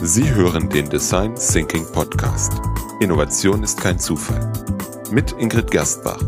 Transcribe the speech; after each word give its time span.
Sie 0.00 0.32
hören 0.32 0.68
den 0.68 0.88
Design 0.88 1.34
Thinking 1.34 1.84
Podcast. 1.90 2.52
Innovation 3.00 3.64
ist 3.64 3.80
kein 3.80 3.98
Zufall. 3.98 4.52
Mit 5.10 5.32
Ingrid 5.32 5.72
Gerstbach. 5.72 6.22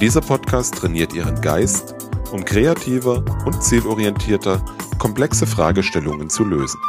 Dieser 0.00 0.20
Podcast 0.20 0.76
trainiert 0.76 1.12
Ihren 1.12 1.40
Geist, 1.40 1.96
um 2.30 2.44
kreativer 2.44 3.24
und 3.44 3.60
zielorientierter 3.60 4.64
komplexe 5.00 5.48
Fragestellungen 5.48 6.30
zu 6.30 6.44
lösen. 6.44 6.80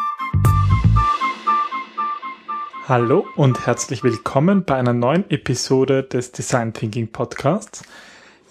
Hallo 2.87 3.25
und 3.35 3.65
herzlich 3.65 4.03
willkommen 4.03 4.65
bei 4.65 4.75
einer 4.75 4.93
neuen 4.93 5.27
Episode 5.31 6.03
des 6.03 6.31
Design 6.31 6.73
Thinking 6.73 7.07
Podcasts. 7.07 7.81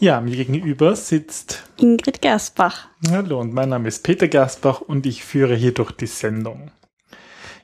Ja, 0.00 0.20
mir 0.20 0.34
gegenüber 0.34 0.96
sitzt 0.96 1.62
Ingrid 1.76 2.20
Gersbach. 2.20 2.88
Hallo 3.08 3.40
und 3.40 3.54
mein 3.54 3.68
Name 3.68 3.86
ist 3.86 4.02
Peter 4.02 4.26
Gersbach 4.26 4.80
und 4.80 5.06
ich 5.06 5.24
führe 5.24 5.54
hier 5.54 5.72
durch 5.72 5.92
die 5.92 6.08
Sendung. 6.08 6.72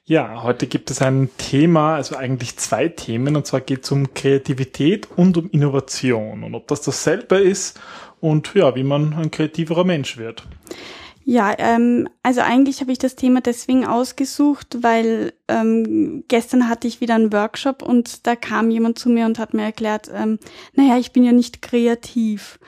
Ja, 0.05 0.43
heute 0.43 0.67
gibt 0.67 0.91
es 0.91 1.01
ein 1.01 1.31
Thema, 1.39 1.95
also 1.95 2.17
eigentlich 2.17 2.57
zwei 2.57 2.89
Themen, 2.89 3.37
und 3.37 3.47
zwar 3.47 3.61
geht 3.61 3.85
es 3.85 3.93
um 3.93 4.15
Kreativität 4.15 5.09
und 5.17 5.37
um 5.37 5.49
Innovation 5.51 6.43
und 6.43 6.57
ob 6.57 6.67
das 6.67 6.83
dasselbe 6.83 7.37
ist 7.37 7.79
und 8.21 8.53
ja, 8.55 8.75
wie 8.75 8.83
man 8.83 9.15
ein 9.15 9.31
kreativerer 9.31 9.85
Mensch 9.85 10.17
wird. 10.19 10.43
Ja, 11.25 11.55
ähm, 11.57 12.09
also 12.25 12.41
eigentlich 12.41 12.81
habe 12.81 12.91
ich 12.91 12.99
das 12.99 13.15
Thema 13.15 13.41
deswegen 13.41 13.87
ausgesucht, 13.87 14.79
weil 14.81 15.35
ähm, 15.47 16.25
gestern 16.27 16.69
hatte 16.69 16.89
ich 16.89 17.01
wieder 17.01 17.15
einen 17.15 17.33
Workshop 17.33 17.81
und 17.83 18.27
da 18.27 18.35
kam 18.35 18.71
jemand 18.71 18.99
zu 18.99 19.09
mir 19.09 19.27
und 19.27 19.39
hat 19.39 19.55
mir 19.55 19.63
erklärt, 19.63 20.11
ähm, 20.13 20.41
naja, 20.75 20.99
ich 20.99 21.13
bin 21.13 21.23
ja 21.23 21.31
nicht 21.31 21.63
kreativ. 21.63 22.59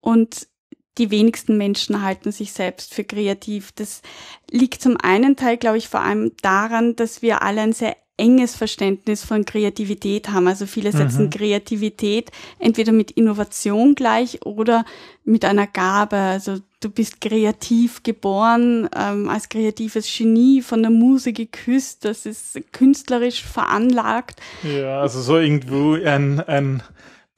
Und 0.00 0.48
die 0.98 1.10
wenigsten 1.10 1.56
Menschen 1.56 2.02
halten 2.02 2.32
sich 2.32 2.52
selbst 2.52 2.94
für 2.94 3.04
kreativ. 3.04 3.72
Das 3.72 4.02
liegt 4.50 4.82
zum 4.82 4.96
einen 5.02 5.36
Teil, 5.36 5.56
glaube 5.56 5.78
ich, 5.78 5.88
vor 5.88 6.00
allem 6.00 6.32
daran, 6.42 6.96
dass 6.96 7.22
wir 7.22 7.42
alle 7.42 7.62
ein 7.62 7.72
sehr 7.72 7.96
enges 8.18 8.54
Verständnis 8.54 9.24
von 9.24 9.44
Kreativität 9.44 10.28
haben. 10.28 10.46
Also 10.46 10.66
viele 10.66 10.92
setzen 10.92 11.24
mhm. 11.24 11.30
Kreativität 11.30 12.30
entweder 12.58 12.92
mit 12.92 13.10
Innovation 13.12 13.94
gleich 13.94 14.44
oder 14.44 14.84
mit 15.24 15.44
einer 15.44 15.66
Gabe. 15.66 16.16
Also 16.16 16.58
du 16.80 16.90
bist 16.90 17.20
kreativ 17.20 18.02
geboren, 18.02 18.88
ähm, 18.96 19.28
als 19.28 19.48
kreatives 19.48 20.06
Genie 20.14 20.62
von 20.62 20.82
der 20.82 20.90
Muse 20.90 21.32
geküsst, 21.32 22.04
das 22.04 22.26
ist 22.26 22.60
künstlerisch 22.72 23.42
veranlagt. 23.42 24.40
Ja, 24.62 25.00
also 25.00 25.20
so 25.20 25.38
irgendwo 25.38 25.94
ein, 25.94 26.40
ein 26.40 26.82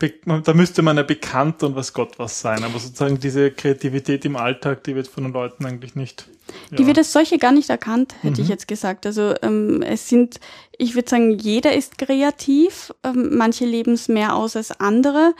da 0.08 0.54
müsste 0.54 0.82
man 0.82 0.96
ja 0.96 1.02
bekannt 1.02 1.62
und 1.62 1.76
was 1.76 1.92
Gott 1.92 2.18
was 2.18 2.40
sein, 2.40 2.64
aber 2.64 2.78
sozusagen 2.78 3.18
diese 3.18 3.50
Kreativität 3.50 4.24
im 4.24 4.36
Alltag, 4.36 4.84
die 4.84 4.94
wird 4.94 5.08
von 5.08 5.24
den 5.24 5.32
Leuten 5.32 5.64
eigentlich 5.64 5.94
nicht. 5.94 6.26
Ja. 6.70 6.76
Die 6.76 6.86
wird 6.86 6.98
als 6.98 7.12
solche 7.12 7.38
gar 7.38 7.52
nicht 7.52 7.70
erkannt, 7.70 8.14
hätte 8.22 8.40
mhm. 8.40 8.44
ich 8.44 8.48
jetzt 8.48 8.68
gesagt. 8.68 9.06
Also 9.06 9.34
ähm, 9.42 9.82
es 9.82 10.08
sind, 10.08 10.40
ich 10.76 10.94
würde 10.94 11.08
sagen, 11.08 11.38
jeder 11.38 11.74
ist 11.74 11.98
kreativ, 11.98 12.92
ähm, 13.02 13.36
manche 13.36 13.64
leben 13.64 13.92
es 13.92 14.08
mehr 14.08 14.34
aus 14.34 14.56
als 14.56 14.78
andere, 14.80 15.34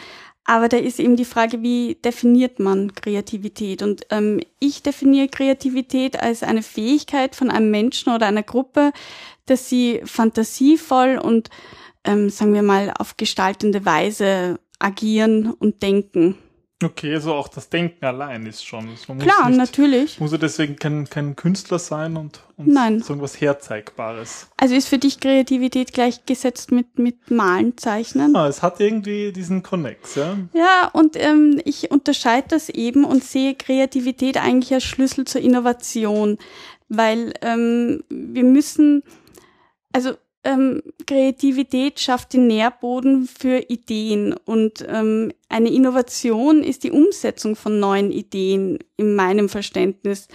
aber 0.44 0.68
da 0.68 0.76
ist 0.76 1.00
eben 1.00 1.16
die 1.16 1.24
Frage, 1.24 1.62
wie 1.62 1.96
definiert 2.04 2.58
man 2.58 2.94
Kreativität? 2.94 3.82
Und 3.82 4.06
ähm, 4.10 4.40
ich 4.60 4.82
definiere 4.82 5.28
Kreativität 5.28 6.20
als 6.20 6.42
eine 6.42 6.62
Fähigkeit 6.62 7.34
von 7.34 7.50
einem 7.50 7.70
Menschen 7.70 8.14
oder 8.14 8.26
einer 8.26 8.42
Gruppe, 8.42 8.92
dass 9.46 9.68
sie 9.68 10.02
fantasievoll 10.04 11.18
und 11.22 11.48
ähm, 12.05 12.30
sagen 12.30 12.55
wir 12.55 12.62
mal, 12.62 12.92
auf 12.98 13.16
gestaltende 13.16 13.84
Weise 13.84 14.58
agieren 14.78 15.50
und 15.52 15.83
denken. 15.83 16.36
Okay, 16.83 17.14
also 17.14 17.33
auch 17.33 17.48
das 17.48 17.70
Denken 17.70 18.05
allein 18.05 18.46
ist 18.46 18.64
schon. 18.64 18.88
Also 18.88 19.14
Klar, 19.14 19.48
nicht, 19.48 19.58
natürlich. 19.58 20.20
Muss 20.20 20.33
er 20.33 20.38
deswegen 20.38 20.77
kein, 20.77 21.08
kein 21.08 21.36
Künstler 21.36 21.78
sein 21.78 22.16
und, 22.16 22.41
und 22.56 22.66
Nein. 22.69 23.00
so 23.00 23.12
irgendwas 23.12 23.41
Herzeigbares. 23.41 24.48
Also 24.56 24.74
ist 24.74 24.88
für 24.88 24.98
dich 24.98 25.20
Kreativität 25.20 25.92
gleichgesetzt 25.92 26.72
mit, 26.72 26.98
mit 26.98 27.30
Malen, 27.30 27.78
Zeichnen? 27.78 28.34
Ah, 28.36 28.48
es 28.48 28.61
hat 28.61 28.80
irgendwie 28.80 29.33
diesen 29.33 29.62
Connex, 29.62 30.17
ja? 30.17 30.36
Ja, 30.52 30.90
und 30.92 31.17
ähm, 31.17 31.61
ich 31.64 31.90
unterscheide 31.90 32.48
das 32.48 32.68
eben 32.68 33.05
und 33.05 33.24
sehe 33.24 33.55
Kreativität 33.55 34.36
eigentlich 34.36 34.74
als 34.74 34.84
Schlüssel 34.84 35.24
zur 35.27 35.40
Innovation, 35.40 36.39
weil 36.89 37.34
ähm, 37.40 38.02
wir 38.11 38.45
müssen, 38.45 39.05
also 39.92 40.14
ähm, 40.44 40.82
Kreativität 41.06 42.00
schafft 42.00 42.32
den 42.32 42.46
Nährboden 42.46 43.27
für 43.27 43.58
Ideen 43.68 44.34
und 44.44 44.84
ähm, 44.88 45.32
eine 45.48 45.70
Innovation 45.70 46.62
ist 46.62 46.84
die 46.84 46.90
Umsetzung 46.90 47.56
von 47.56 47.80
neuen 47.80 48.10
Ideen 48.10 48.78
in 48.96 49.14
meinem 49.14 49.48
Verständnis. 49.48 50.28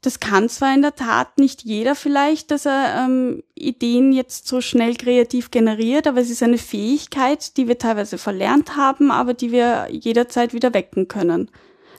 Das 0.00 0.20
kann 0.20 0.48
zwar 0.48 0.74
in 0.74 0.82
der 0.82 0.94
Tat 0.94 1.38
nicht 1.38 1.64
jeder 1.64 1.96
vielleicht, 1.96 2.52
dass 2.52 2.66
er 2.66 3.04
ähm, 3.04 3.42
Ideen 3.56 4.12
jetzt 4.12 4.46
so 4.46 4.60
schnell 4.60 4.94
kreativ 4.94 5.50
generiert, 5.50 6.06
aber 6.06 6.20
es 6.20 6.30
ist 6.30 6.42
eine 6.42 6.58
Fähigkeit, 6.58 7.56
die 7.56 7.66
wir 7.66 7.78
teilweise 7.78 8.16
verlernt 8.16 8.76
haben, 8.76 9.10
aber 9.10 9.34
die 9.34 9.50
wir 9.50 9.88
jederzeit 9.90 10.54
wieder 10.54 10.72
wecken 10.72 11.08
können. 11.08 11.50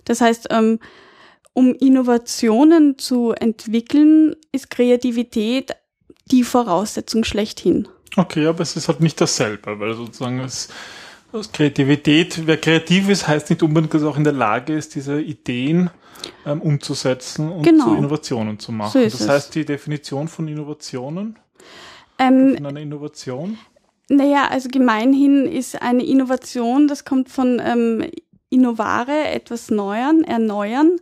Das 0.05 0.21
heißt, 0.21 0.47
ähm, 0.51 0.79
um 1.53 1.75
Innovationen 1.75 2.97
zu 2.97 3.33
entwickeln, 3.33 4.35
ist 4.53 4.69
Kreativität 4.69 5.75
die 6.31 6.43
Voraussetzung 6.43 7.23
schlechthin. 7.23 7.87
Okay, 8.15 8.47
aber 8.47 8.61
es 8.61 8.75
ist 8.75 8.87
halt 8.87 9.01
nicht 9.01 9.19
dasselbe, 9.21 9.79
weil 9.79 9.93
sozusagen 9.93 10.39
es, 10.39 10.69
es 11.31 11.51
Kreativität, 11.51 12.45
wer 12.45 12.57
kreativ 12.57 13.09
ist, 13.09 13.27
heißt 13.27 13.49
nicht 13.49 13.63
unbedingt, 13.63 13.93
dass 13.93 14.01
er 14.01 14.09
auch 14.09 14.17
in 14.17 14.23
der 14.23 14.33
Lage 14.33 14.73
ist, 14.73 14.95
diese 14.95 15.21
Ideen 15.21 15.89
ähm, 16.45 16.61
umzusetzen 16.61 17.51
und 17.51 17.63
genau. 17.63 17.85
zu 17.85 17.95
Innovationen 17.95 18.59
zu 18.59 18.71
machen. 18.71 18.91
So 18.91 19.03
das 19.03 19.21
es. 19.21 19.29
heißt, 19.29 19.55
die 19.55 19.65
Definition 19.65 20.27
von 20.27 20.47
Innovationen, 20.47 21.37
ähm, 22.17 22.55
von 22.55 22.65
einer 22.65 22.79
Innovation? 22.79 23.57
Naja, 24.09 24.47
also 24.49 24.69
gemeinhin 24.69 25.45
ist 25.45 25.81
eine 25.81 26.03
Innovation, 26.03 26.87
das 26.87 27.05
kommt 27.05 27.29
von 27.29 27.61
ähm, 27.63 28.09
innovare, 28.49 29.27
etwas 29.27 29.69
neuern, 29.69 30.23
erneuern 30.23 30.97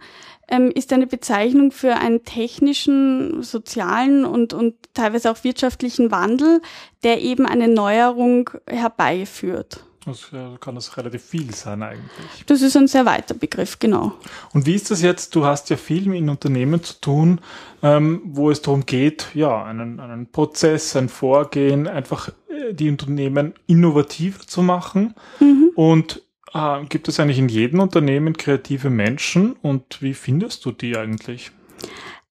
ähm, 0.48 0.72
ist 0.74 0.94
eine 0.94 1.08
Bezeichnung 1.08 1.72
für 1.72 1.96
einen 1.96 2.24
technischen, 2.24 3.44
sozialen 3.44 4.26
und, 4.26 4.54
und 4.54 4.76
teilweise 4.94 5.32
auch 5.32 5.44
wirtschaftlichen 5.44 6.12
Wandel, 6.12 6.62
der 7.04 7.22
eben 7.22 7.46
eine 7.46 7.68
Neuerung 7.68 8.50
herbeiführt. 8.68 9.84
Das 10.08 10.32
kann 10.62 10.76
das 10.76 10.96
relativ 10.96 11.22
viel 11.22 11.54
sein 11.54 11.84
eigentlich. 11.84 12.46
Das 12.46 12.62
ist 12.62 12.78
ein 12.78 12.88
sehr 12.88 13.06
weiter 13.06 13.34
Begriff, 13.34 13.78
genau. 13.78 14.14
Und 14.54 14.66
wie 14.66 14.74
ist 14.74 14.90
das 14.90 15.02
jetzt? 15.02 15.36
Du 15.36 15.44
hast 15.44 15.70
ja 15.70 15.76
viel 15.76 16.14
in 16.14 16.30
Unternehmen 16.30 16.82
zu 16.82 16.94
tun, 17.02 17.42
ähm, 17.84 18.22
wo 18.24 18.50
es 18.50 18.62
darum 18.62 18.86
geht, 18.86 19.28
ja, 19.34 19.66
einen, 19.66 20.00
einen 20.00 20.32
Prozess, 20.32 20.96
ein 20.96 21.10
Vorgehen, 21.10 21.90
einfach 21.90 22.30
äh, 22.48 22.74
die 22.74 22.90
Unternehmen 22.90 23.54
innovativer 23.68 24.48
zu 24.48 24.62
machen. 24.62 25.14
Mhm. 25.42 25.72
Und 25.76 26.22
äh, 26.58 26.86
gibt 26.86 27.08
es 27.08 27.20
eigentlich 27.20 27.40
in 27.40 27.50
jedem 27.50 27.80
Unternehmen 27.80 28.36
kreative 28.36 28.90
Menschen 28.90 29.54
und 29.62 30.02
wie 30.02 30.14
findest 30.14 30.66
du 30.66 30.72
die 30.72 30.98
eigentlich? 30.98 31.52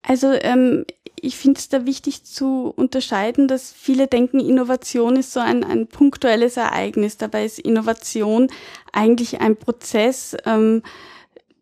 Also 0.03 0.33
ähm, 0.33 0.85
ich 1.21 1.37
finde 1.37 1.59
es 1.59 1.69
da 1.69 1.87
wichtig 1.87 2.25
zu 2.25 2.73
unterscheiden, 2.75 3.49
dass 3.49 3.73
viele 3.73 4.07
denken, 4.07 4.41
Innovation 4.41 5.17
ist 5.17 5.33
so 5.33 5.41
ein, 5.41 5.65
ein 5.65 5.87
punktuelles 5.87 6.57
Ereignis. 6.57 7.17
Dabei 7.17 7.45
ist 7.45 7.59
Innovation 7.59 8.49
eigentlich 8.93 9.41
ein 9.41 9.57
Prozess, 9.57 10.37
ähm, 10.47 10.83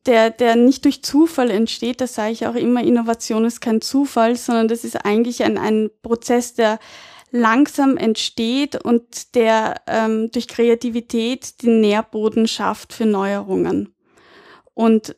der, 0.07 0.31
der 0.31 0.57
nicht 0.57 0.85
durch 0.85 1.03
Zufall 1.03 1.51
entsteht. 1.51 2.01
Das 2.01 2.15
sage 2.15 2.33
ich 2.33 2.47
auch 2.47 2.55
immer, 2.55 2.83
Innovation 2.83 3.45
ist 3.45 3.61
kein 3.61 3.81
Zufall, 3.81 4.37
sondern 4.37 4.69
das 4.69 4.85
ist 4.85 5.05
eigentlich 5.05 5.43
ein, 5.43 5.59
ein 5.59 5.91
Prozess, 6.03 6.55
der 6.55 6.79
langsam 7.37 7.97
entsteht 7.97 8.77
und 8.83 9.35
der 9.35 9.83
ähm, 9.87 10.31
durch 10.31 10.49
Kreativität 10.49 11.63
den 11.63 11.81
Nährboden 11.81 12.49
schafft 12.49 12.93
für 12.93 13.07
Neuerungen. 13.07 13.95
Und 14.75 15.17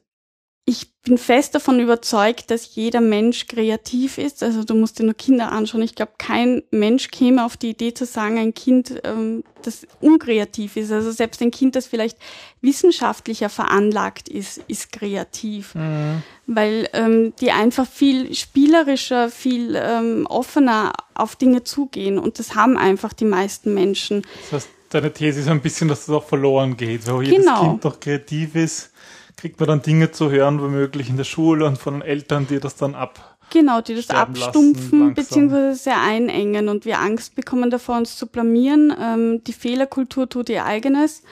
bin 1.09 1.17
fest 1.19 1.55
davon 1.55 1.81
überzeugt, 1.81 2.51
dass 2.51 2.75
jeder 2.75 3.01
Mensch 3.01 3.47
kreativ 3.47 4.19
ist. 4.19 4.43
Also 4.43 4.63
du 4.63 4.75
musst 4.75 4.99
dir 4.99 5.05
nur 5.05 5.15
Kinder 5.15 5.51
anschauen. 5.51 5.81
Ich 5.81 5.95
glaube, 5.95 6.13
kein 6.19 6.63
Mensch 6.71 7.11
käme 7.11 7.47
auf 7.47 7.57
die 7.57 7.71
Idee 7.71 7.95
zu 7.95 8.05
sagen, 8.05 8.37
ein 8.37 8.53
Kind, 8.53 9.01
ähm, 9.05 9.43
das 9.63 9.87
unkreativ 10.01 10.77
ist. 10.77 10.93
Also 10.93 11.11
selbst 11.11 11.41
ein 11.41 11.51
Kind, 11.51 11.77
das 11.77 11.87
vielleicht 11.87 12.19
wissenschaftlicher 12.61 13.49
veranlagt 13.49 14.29
ist, 14.29 14.61
ist 14.69 14.93
kreativ. 14.93 15.75
Mhm. 15.75 16.23
Weil 16.47 16.89
ähm, 16.93 17.33
die 17.41 17.53
einfach 17.53 17.87
viel 17.87 18.35
spielerischer, 18.35 19.31
viel 19.31 19.77
ähm, 19.77 20.27
offener 20.27 20.93
auf 21.15 21.37
Dinge 21.37 21.65
zugehen. 21.65 22.19
Und 22.19 22.39
das 22.39 22.55
haben 22.55 22.77
einfach 22.77 23.15
die 23.15 23.25
meisten 23.25 23.73
Menschen. 23.73 24.27
Das 24.43 24.53
heißt, 24.53 24.69
deine 24.91 25.13
These 25.13 25.41
ist 25.41 25.49
ein 25.49 25.63
bisschen, 25.63 25.89
dass 25.89 26.05
das 26.05 26.15
auch 26.15 26.25
verloren 26.25 26.77
geht. 26.77 27.07
Jedes 27.07 27.31
genau. 27.31 27.63
Kind 27.63 27.85
doch 27.87 27.99
kreativ 27.99 28.55
ist 28.55 28.91
kriegt 29.39 29.61
man 29.61 29.69
dann 29.69 29.83
Dinge 29.83 30.11
zu 30.11 30.31
hören, 30.31 30.61
womöglich 30.61 31.09
in 31.09 31.17
der 31.17 31.25
Schule 31.25 31.65
und 31.65 31.79
von 31.79 31.95
den 31.95 32.03
Eltern, 32.03 32.47
die 32.49 32.61
das 32.61 32.77
dann 32.77 32.95
ab. 32.95 33.39
Genau, 33.51 33.81
die 33.81 33.95
das 33.95 34.11
abstumpfen 34.11 35.15
bzw. 35.15 35.73
sehr 35.73 36.03
einengen 36.03 36.69
und 36.69 36.85
wir 36.85 36.99
Angst 36.99 37.35
bekommen 37.35 37.71
davor, 37.71 37.97
uns 37.97 38.17
zu 38.17 38.27
blamieren. 38.27 38.95
Ähm, 39.01 39.43
die 39.45 39.55
Fehlerkultur 39.55 40.29
tut 40.29 40.51
ihr 40.51 40.67
eigenes 40.67 41.23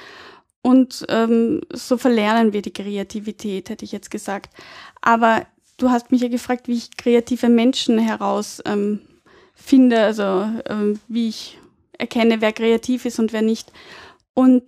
und 0.62 1.04
ähm, 1.10 1.60
so 1.72 1.98
verlernen 1.98 2.52
wir 2.52 2.62
die 2.62 2.72
Kreativität, 2.72 3.68
hätte 3.68 3.84
ich 3.84 3.92
jetzt 3.92 4.10
gesagt. 4.10 4.54
Aber 5.02 5.44
du 5.76 5.90
hast 5.90 6.10
mich 6.10 6.22
ja 6.22 6.28
gefragt, 6.28 6.68
wie 6.68 6.76
ich 6.76 6.96
kreative 6.96 7.48
Menschen 7.48 7.98
heraus 7.98 8.62
ähm, 8.64 9.00
finde, 9.54 10.00
also 10.00 10.48
ähm, 10.68 11.00
wie 11.08 11.28
ich 11.28 11.58
erkenne, 11.98 12.40
wer 12.40 12.52
kreativ 12.52 13.04
ist 13.04 13.18
und 13.18 13.32
wer 13.32 13.42
nicht. 13.42 13.72
Und 14.32 14.62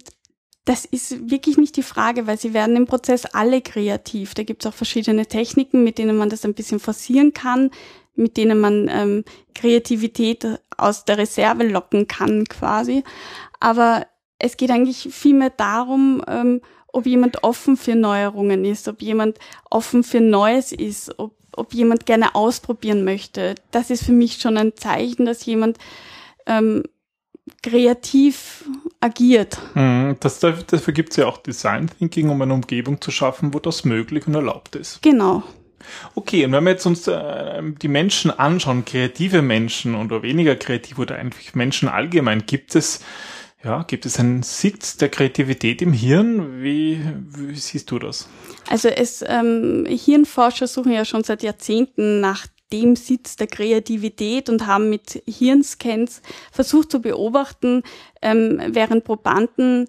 das 0.68 0.84
ist 0.84 1.30
wirklich 1.30 1.56
nicht 1.56 1.76
die 1.76 1.82
Frage, 1.82 2.26
weil 2.26 2.38
sie 2.38 2.52
werden 2.52 2.76
im 2.76 2.86
Prozess 2.86 3.24
alle 3.24 3.62
kreativ. 3.62 4.34
Da 4.34 4.42
gibt 4.42 4.62
es 4.62 4.70
auch 4.70 4.74
verschiedene 4.74 5.24
Techniken, 5.24 5.82
mit 5.82 5.96
denen 5.96 6.18
man 6.18 6.28
das 6.28 6.44
ein 6.44 6.52
bisschen 6.52 6.78
forcieren 6.78 7.32
kann, 7.32 7.70
mit 8.16 8.36
denen 8.36 8.60
man 8.60 8.86
ähm, 8.92 9.24
Kreativität 9.54 10.46
aus 10.76 11.06
der 11.06 11.16
Reserve 11.16 11.66
locken 11.66 12.06
kann 12.06 12.44
quasi. 12.44 13.02
Aber 13.60 14.06
es 14.38 14.58
geht 14.58 14.70
eigentlich 14.70 15.08
vielmehr 15.10 15.48
darum, 15.48 16.22
ähm, 16.28 16.60
ob 16.88 17.06
jemand 17.06 17.44
offen 17.44 17.78
für 17.78 17.94
Neuerungen 17.94 18.66
ist, 18.66 18.88
ob 18.88 19.00
jemand 19.00 19.38
offen 19.70 20.04
für 20.04 20.20
Neues 20.20 20.72
ist, 20.72 21.18
ob, 21.18 21.34
ob 21.56 21.72
jemand 21.72 22.04
gerne 22.04 22.34
ausprobieren 22.34 23.04
möchte. 23.04 23.54
Das 23.70 23.88
ist 23.88 24.04
für 24.04 24.12
mich 24.12 24.34
schon 24.34 24.58
ein 24.58 24.76
Zeichen, 24.76 25.24
dass 25.24 25.46
jemand 25.46 25.78
ähm, 26.44 26.82
kreativ 27.62 28.68
agiert. 29.00 29.58
Mhm, 29.74 30.16
das, 30.20 30.40
dafür 30.40 30.92
gibt 30.92 31.10
es 31.10 31.16
ja 31.16 31.26
auch 31.26 31.38
Design 31.38 31.90
Thinking, 31.98 32.30
um 32.30 32.42
eine 32.42 32.54
Umgebung 32.54 33.00
zu 33.00 33.10
schaffen, 33.10 33.54
wo 33.54 33.58
das 33.58 33.84
möglich 33.84 34.26
und 34.26 34.34
erlaubt 34.34 34.76
ist. 34.76 35.02
Genau. 35.02 35.42
Okay, 36.14 36.44
und 36.44 36.52
wenn 36.52 36.64
wir 36.64 36.70
jetzt 36.70 36.86
uns 36.86 37.06
äh, 37.06 37.62
die 37.80 37.88
Menschen 37.88 38.30
anschauen, 38.30 38.84
kreative 38.84 39.42
Menschen 39.42 39.94
oder 39.94 40.22
weniger 40.22 40.56
kreativ 40.56 40.98
oder 40.98 41.16
eigentlich 41.16 41.54
Menschen 41.54 41.88
allgemein, 41.88 42.44
gibt 42.46 42.74
es 42.74 43.00
ja, 43.64 43.82
gibt 43.82 44.06
es 44.06 44.20
einen 44.20 44.44
Sitz 44.44 44.98
der 44.98 45.08
Kreativität 45.08 45.82
im 45.82 45.92
Hirn? 45.92 46.62
Wie, 46.62 47.00
wie 47.26 47.56
siehst 47.56 47.90
du 47.90 47.98
das? 47.98 48.28
Also 48.70 48.88
es 48.88 49.24
ähm, 49.26 49.84
Hirnforscher 49.88 50.68
suchen 50.68 50.92
ja 50.92 51.04
schon 51.04 51.24
seit 51.24 51.42
Jahrzehnten 51.42 52.20
nach 52.20 52.46
dem 52.72 52.96
Sitz 52.96 53.36
der 53.36 53.46
Kreativität 53.46 54.48
und 54.48 54.66
haben 54.66 54.90
mit 54.90 55.22
Hirnscans 55.26 56.22
versucht 56.52 56.90
zu 56.90 57.00
beobachten, 57.00 57.82
ähm, 58.22 58.60
während 58.68 59.04
Probanden 59.04 59.88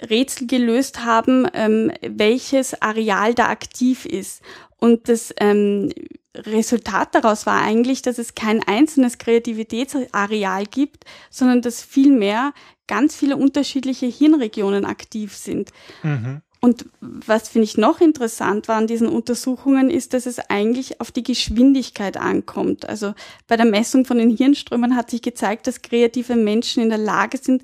Rätsel 0.00 0.46
gelöst 0.46 1.04
haben, 1.04 1.46
ähm, 1.54 1.92
welches 2.00 2.80
Areal 2.80 3.34
da 3.34 3.48
aktiv 3.48 4.04
ist. 4.06 4.42
Und 4.76 5.08
das 5.08 5.34
ähm, 5.40 5.90
Resultat 6.36 7.14
daraus 7.14 7.46
war 7.46 7.60
eigentlich, 7.60 8.02
dass 8.02 8.18
es 8.18 8.34
kein 8.34 8.62
einzelnes 8.62 9.18
Kreativitätsareal 9.18 10.66
gibt, 10.66 11.04
sondern 11.30 11.62
dass 11.62 11.82
vielmehr 11.82 12.52
ganz 12.86 13.16
viele 13.16 13.36
unterschiedliche 13.36 14.06
Hirnregionen 14.06 14.84
aktiv 14.84 15.34
sind. 15.34 15.72
Mhm. 16.02 16.42
Und 16.60 16.86
was 17.00 17.48
finde 17.48 17.64
ich 17.64 17.76
noch 17.76 18.00
interessant 18.00 18.66
war 18.66 18.76
an 18.76 18.88
diesen 18.88 19.08
Untersuchungen, 19.08 19.90
ist, 19.90 20.12
dass 20.12 20.26
es 20.26 20.38
eigentlich 20.38 21.00
auf 21.00 21.12
die 21.12 21.22
Geschwindigkeit 21.22 22.16
ankommt. 22.16 22.88
Also 22.88 23.14
bei 23.46 23.56
der 23.56 23.66
Messung 23.66 24.04
von 24.04 24.18
den 24.18 24.36
Hirnströmen 24.36 24.96
hat 24.96 25.10
sich 25.10 25.22
gezeigt, 25.22 25.66
dass 25.68 25.82
kreative 25.82 26.34
Menschen 26.34 26.82
in 26.82 26.88
der 26.88 26.98
Lage 26.98 27.38
sind, 27.38 27.62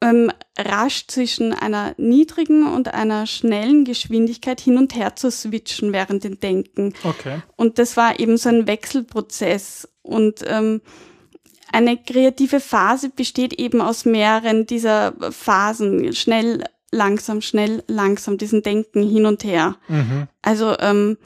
ähm, 0.00 0.30
rasch 0.56 1.06
zwischen 1.08 1.52
einer 1.52 1.94
niedrigen 1.96 2.72
und 2.72 2.94
einer 2.94 3.26
schnellen 3.26 3.84
Geschwindigkeit 3.84 4.60
hin 4.60 4.78
und 4.78 4.94
her 4.94 5.16
zu 5.16 5.30
switchen 5.30 5.92
während 5.92 6.22
dem 6.24 6.38
Denken. 6.38 6.94
Okay. 7.02 7.42
Und 7.56 7.78
das 7.78 7.96
war 7.96 8.20
eben 8.20 8.36
so 8.36 8.48
ein 8.48 8.66
Wechselprozess. 8.66 9.88
Und 10.02 10.44
ähm, 10.46 10.80
eine 11.72 11.96
kreative 11.96 12.60
Phase 12.60 13.10
besteht 13.10 13.54
eben 13.54 13.80
aus 13.80 14.04
mehreren 14.04 14.66
dieser 14.66 15.14
Phasen. 15.30 16.12
Schnell, 16.14 16.64
langsam, 16.90 17.40
schnell, 17.40 17.82
langsam, 17.86 18.38
diesen 18.38 18.62
Denken 18.62 19.02
hin 19.02 19.26
und 19.26 19.44
her. 19.44 19.76
Mhm. 19.88 20.28
Also 20.42 20.76
ähm, 20.78 21.18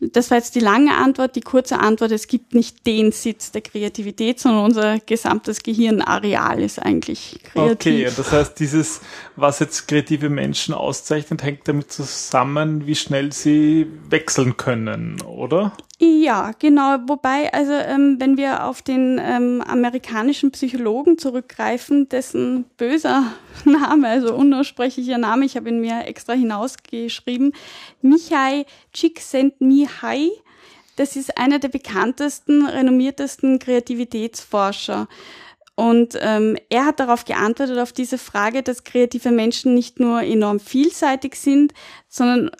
das 0.00 0.30
war 0.30 0.38
jetzt 0.38 0.54
die 0.54 0.60
lange 0.60 0.96
Antwort. 0.96 1.36
Die 1.36 1.40
kurze 1.40 1.78
Antwort, 1.78 2.12
es 2.12 2.26
gibt 2.28 2.54
nicht 2.54 2.86
den 2.86 3.12
Sitz 3.12 3.50
der 3.50 3.62
Kreativität, 3.62 4.38
sondern 4.38 4.64
unser 4.64 4.98
gesamtes 5.00 5.62
Gehirnareal 5.62 6.62
ist 6.62 6.78
eigentlich 6.78 7.40
kreativ. 7.42 7.72
Okay, 7.72 8.12
das 8.16 8.32
heißt, 8.32 8.58
dieses, 8.60 9.00
was 9.36 9.58
jetzt 9.58 9.88
kreative 9.88 10.28
Menschen 10.28 10.74
auszeichnet, 10.74 11.42
hängt 11.42 11.66
damit 11.66 11.92
zusammen, 11.92 12.86
wie 12.86 12.94
schnell 12.94 13.32
sie 13.32 13.86
wechseln 14.08 14.56
können, 14.56 15.20
oder? 15.22 15.72
Ja, 16.00 16.52
genau. 16.56 16.96
Wobei, 17.08 17.52
also 17.52 17.72
ähm, 17.72 18.16
wenn 18.20 18.36
wir 18.36 18.64
auf 18.64 18.82
den 18.82 19.20
ähm, 19.20 19.60
amerikanischen 19.66 20.52
Psychologen 20.52 21.18
zurückgreifen, 21.18 22.08
dessen 22.08 22.64
böser 22.76 23.32
Name, 23.64 24.08
also 24.08 24.32
unaussprechlicher 24.34 25.18
Name, 25.18 25.44
ich 25.44 25.56
habe 25.56 25.70
ihn 25.70 25.80
mir 25.80 26.06
extra 26.06 26.34
hinausgeschrieben, 26.34 27.52
Mihai 28.00 28.64
Csikszentmihalyi, 28.92 30.30
das 30.94 31.16
ist 31.16 31.36
einer 31.36 31.58
der 31.58 31.68
bekanntesten, 31.68 32.66
renommiertesten 32.66 33.58
Kreativitätsforscher. 33.58 35.08
Und 35.74 36.18
ähm, 36.20 36.56
er 36.70 36.86
hat 36.86 36.98
darauf 36.98 37.24
geantwortet, 37.24 37.78
auf 37.78 37.92
diese 37.92 38.18
Frage, 38.18 38.62
dass 38.64 38.82
kreative 38.82 39.30
Menschen 39.30 39.74
nicht 39.74 40.00
nur 40.00 40.22
enorm 40.22 40.58
vielseitig 40.58 41.36
sind, 41.36 41.72
sondern 42.08 42.50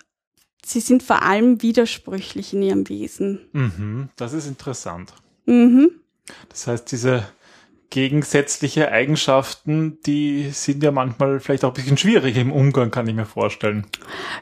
sie 0.69 0.79
sind 0.79 1.03
vor 1.03 1.23
allem 1.23 1.61
widersprüchlich 1.61 2.53
in 2.53 2.61
ihrem 2.61 2.89
Wesen. 2.89 3.41
Mhm, 3.53 4.09
das 4.15 4.33
ist 4.33 4.47
interessant. 4.47 5.13
Mhm. 5.45 5.91
Das 6.49 6.67
heißt, 6.67 6.91
diese 6.91 7.27
gegensätzliche 7.89 8.91
Eigenschaften, 8.91 9.97
die 10.05 10.51
sind 10.51 10.83
ja 10.83 10.91
manchmal 10.91 11.39
vielleicht 11.39 11.65
auch 11.65 11.69
ein 11.69 11.73
bisschen 11.73 11.97
schwierig 11.97 12.37
im 12.37 12.51
Umgang, 12.51 12.91
kann 12.91 13.07
ich 13.07 13.15
mir 13.15 13.25
vorstellen. 13.25 13.87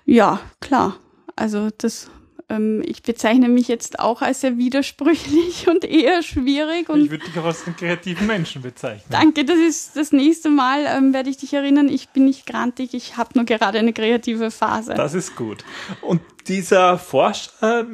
Ja, 0.05 0.41
klar. 0.59 0.97
Also 1.35 1.69
das 1.77 2.09
ähm, 2.49 2.81
ich 2.85 3.03
bezeichne 3.03 3.49
mich 3.49 3.67
jetzt 3.67 3.99
auch 3.99 4.21
als 4.21 4.41
sehr 4.41 4.57
widersprüchlich 4.57 5.67
und 5.67 5.83
eher 5.83 6.23
schwierig. 6.23 6.89
Und 6.89 7.05
ich 7.05 7.11
würde 7.11 7.25
dich 7.25 7.37
auch 7.37 7.45
als 7.45 7.65
einen 7.65 7.75
kreativen 7.75 8.27
Menschen 8.27 8.61
bezeichnen. 8.61 9.05
Danke, 9.09 9.43
das 9.43 9.57
ist 9.57 9.97
das 9.97 10.11
nächste 10.11 10.49
Mal, 10.49 10.85
ähm, 10.85 11.13
werde 11.13 11.29
ich 11.29 11.37
dich 11.37 11.53
erinnern, 11.53 11.89
ich 11.89 12.09
bin 12.09 12.25
nicht 12.25 12.45
grantig, 12.45 12.93
ich 12.93 13.17
habe 13.17 13.31
nur 13.35 13.45
gerade 13.45 13.79
eine 13.79 13.93
kreative 13.93 14.51
Phase. 14.51 14.93
Das 14.93 15.13
ist 15.13 15.35
gut. 15.35 15.63
Und 16.01 16.21
dieser 16.47 16.97
Forscher, 16.97 17.85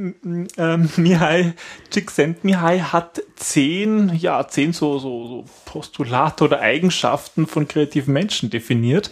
äh, 0.57 0.77
Mihai 0.97 1.53
Csikszentmihalyi, 1.89 2.79
hat 2.79 3.21
zehn, 3.35 4.13
ja, 4.15 4.47
zehn 4.47 4.73
so, 4.73 5.00
so, 5.00 5.27
so 5.27 5.45
Postulate 5.65 6.44
oder 6.44 6.61
Eigenschaften 6.61 7.47
von 7.47 7.67
kreativen 7.67 8.13
Menschen 8.13 8.50
definiert. 8.50 9.09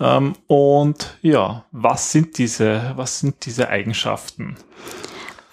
Ähm, 0.00 0.34
und 0.46 1.16
ja, 1.22 1.64
was 1.72 2.12
sind 2.12 2.38
diese, 2.38 2.92
was 2.96 3.20
sind 3.20 3.46
diese 3.46 3.68
Eigenschaften? 3.68 4.56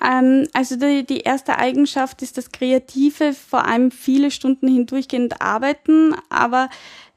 Ähm, 0.02 0.48
also 0.54 0.76
die, 0.76 1.06
die 1.06 1.22
erste 1.22 1.58
Eigenschaft 1.58 2.22
ist 2.22 2.38
das 2.38 2.52
Kreative, 2.52 3.34
vor 3.34 3.66
allem 3.66 3.92
viele 3.92 4.32
Stunden 4.32 4.68
hindurchgehend 4.68 5.42
arbeiten, 5.42 6.16
aber 6.30 6.70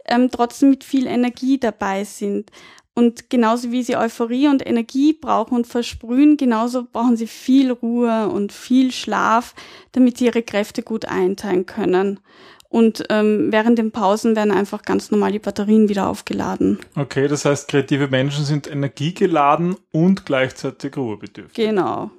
ähm, 0.04 0.30
trotzdem 0.30 0.70
mit 0.70 0.84
viel 0.84 1.06
Energie 1.06 1.58
dabei 1.58 2.04
sind. 2.04 2.50
Und 2.94 3.30
genauso 3.30 3.72
wie 3.72 3.82
sie 3.82 3.96
Euphorie 3.96 4.48
und 4.48 4.66
Energie 4.66 5.14
brauchen 5.14 5.56
und 5.56 5.66
versprühen, 5.66 6.36
genauso 6.36 6.84
brauchen 6.84 7.16
sie 7.16 7.26
viel 7.26 7.70
Ruhe 7.72 8.28
und 8.28 8.52
viel 8.52 8.92
Schlaf, 8.92 9.54
damit 9.92 10.18
sie 10.18 10.26
ihre 10.26 10.42
Kräfte 10.42 10.82
gut 10.82 11.06
einteilen 11.06 11.64
können. 11.64 12.20
Und 12.68 13.04
ähm, 13.10 13.48
während 13.50 13.78
den 13.78 13.92
Pausen 13.92 14.34
werden 14.34 14.50
einfach 14.50 14.82
ganz 14.82 15.10
normal 15.10 15.32
die 15.32 15.38
Batterien 15.38 15.90
wieder 15.90 16.08
aufgeladen. 16.08 16.78
Okay, 16.96 17.28
das 17.28 17.44
heißt, 17.44 17.68
kreative 17.68 18.08
Menschen 18.08 18.46
sind 18.46 18.66
energiegeladen 18.66 19.76
und 19.92 20.24
gleichzeitig 20.24 20.96
ruhebedürftig. 20.96 21.66
Genau. 21.66 22.10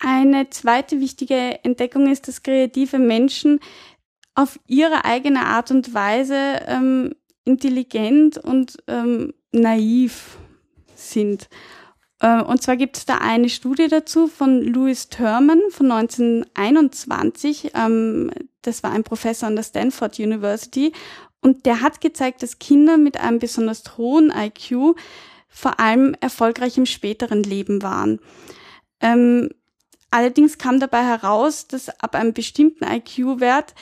Eine 0.00 0.50
zweite 0.50 1.00
wichtige 1.00 1.64
Entdeckung 1.64 2.10
ist, 2.10 2.28
dass 2.28 2.42
kreative 2.42 2.98
Menschen 2.98 3.60
auf 4.36 4.60
ihre 4.66 5.04
eigene 5.04 5.46
Art 5.46 5.70
und 5.70 5.94
Weise 5.94 6.60
ähm, 6.66 7.14
intelligent 7.44 8.38
und 8.38 8.76
ähm, 8.86 9.32
naiv 9.60 10.38
sind. 10.94 11.48
Äh, 12.20 12.42
und 12.42 12.62
zwar 12.62 12.76
gibt 12.76 12.96
es 12.96 13.06
da 13.06 13.18
eine 13.18 13.48
Studie 13.48 13.88
dazu 13.88 14.28
von 14.28 14.62
Louis 14.62 15.08
Thurman 15.08 15.60
von 15.70 15.90
1921. 15.90 17.72
Ähm, 17.74 18.30
das 18.62 18.82
war 18.82 18.92
ein 18.92 19.04
Professor 19.04 19.48
an 19.48 19.56
der 19.56 19.62
Stanford 19.62 20.18
University. 20.18 20.92
Und 21.40 21.66
der 21.66 21.80
hat 21.80 22.00
gezeigt, 22.00 22.42
dass 22.42 22.58
Kinder 22.58 22.96
mit 22.96 23.20
einem 23.20 23.38
besonders 23.38 23.96
hohen 23.96 24.32
IQ 24.34 24.96
vor 25.48 25.78
allem 25.78 26.14
erfolgreich 26.20 26.76
im 26.76 26.86
späteren 26.86 27.42
Leben 27.42 27.82
waren. 27.82 28.20
Ähm, 29.00 29.50
allerdings 30.10 30.58
kam 30.58 30.80
dabei 30.80 31.04
heraus, 31.04 31.66
dass 31.68 31.88
ab 32.00 32.14
einem 32.14 32.32
bestimmten 32.32 32.84
IQ-Wert 32.84 33.74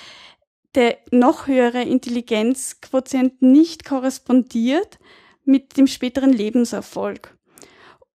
der 0.75 0.99
noch 1.13 1.47
höhere 1.47 1.83
Intelligenzquotient 1.83 3.41
nicht 3.43 3.85
korrespondiert 3.85 4.99
mit 5.45 5.77
dem 5.77 5.87
späteren 5.87 6.33
Lebenserfolg. 6.33 7.37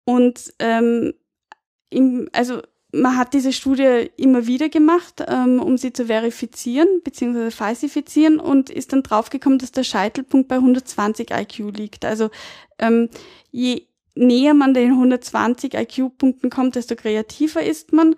Und 0.04 0.54
ähm, 0.58 1.14
im, 1.90 2.28
also 2.32 2.62
man 2.92 3.16
hat 3.16 3.34
diese 3.34 3.52
Studie 3.52 4.10
immer 4.16 4.46
wieder 4.46 4.68
gemacht, 4.68 5.22
ähm, 5.26 5.60
um 5.60 5.76
sie 5.76 5.92
zu 5.92 6.06
verifizieren 6.06 7.02
bzw. 7.04 7.50
falsifizieren 7.50 8.40
und 8.40 8.70
ist 8.70 8.92
dann 8.92 9.02
draufgekommen, 9.02 9.58
dass 9.58 9.72
der 9.72 9.84
Scheitelpunkt 9.84 10.48
bei 10.48 10.56
120 10.56 11.30
IQ 11.30 11.76
liegt. 11.76 12.04
Also 12.04 12.30
ähm, 12.78 13.10
je 13.50 13.82
näher 14.14 14.54
man 14.54 14.74
den 14.74 14.92
120 14.92 15.74
IQ-Punkten 15.74 16.50
kommt, 16.50 16.76
desto 16.76 16.96
kreativer 16.96 17.62
ist 17.62 17.92
man. 17.92 18.16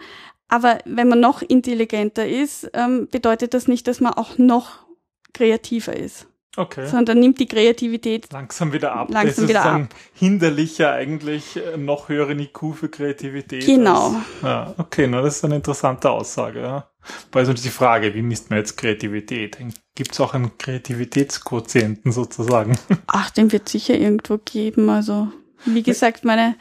Aber 0.49 0.79
wenn 0.85 1.09
man 1.09 1.21
noch 1.21 1.43
intelligenter 1.43 2.29
ist, 2.29 2.71
ähm, 2.75 3.09
bedeutet 3.11 3.55
das 3.55 3.69
nicht, 3.69 3.87
dass 3.87 4.01
man 4.01 4.15
auch 4.15 4.39
noch 4.39 4.87
kreativer 5.33 5.97
ist. 5.97 6.27
Okay. 6.57 6.87
Sondern 6.89 7.21
nimmt 7.21 7.39
die 7.39 7.47
Kreativität 7.47 8.33
langsam 8.33 8.73
wieder 8.73 8.93
ab. 8.93 9.09
Langsam 9.11 9.27
das 9.29 9.39
ist 9.39 9.49
wieder 9.49 9.63
dann 9.63 9.83
ab. 9.85 9.95
hinderlicher 10.15 10.93
eigentlich 10.93 11.57
äh, 11.57 11.77
noch 11.77 12.09
höheren 12.09 12.41
IQ 12.41 12.75
für 12.75 12.89
Kreativität. 12.89 13.65
Genau. 13.65 14.09
Als, 14.09 14.17
ja, 14.43 14.75
okay, 14.79 15.07
na, 15.07 15.23
das 15.23 15.37
ist 15.37 15.45
eine 15.45 15.57
interessante 15.57 16.11
Aussage. 16.11 16.61
Ja. 16.61 16.91
Weil 17.31 17.47
so 17.47 17.53
die 17.53 17.69
Frage, 17.69 18.15
wie 18.15 18.23
misst 18.23 18.51
man 18.51 18.59
jetzt 18.59 18.77
Kreativität? 18.77 19.59
Gibt 19.95 20.13
es 20.13 20.21
auch 20.21 20.35
einen 20.35 20.51
Kreativitätsquotienten 20.59 22.13
sozusagen? 22.13 22.77
Ach, 23.07 23.31
den 23.31 23.53
wird 23.53 23.69
sicher 23.69 23.95
irgendwo 23.97 24.39
geben. 24.39 24.89
Also, 24.91 25.29
wie 25.67 25.83
gesagt, 25.83 26.25
meine, 26.25 26.57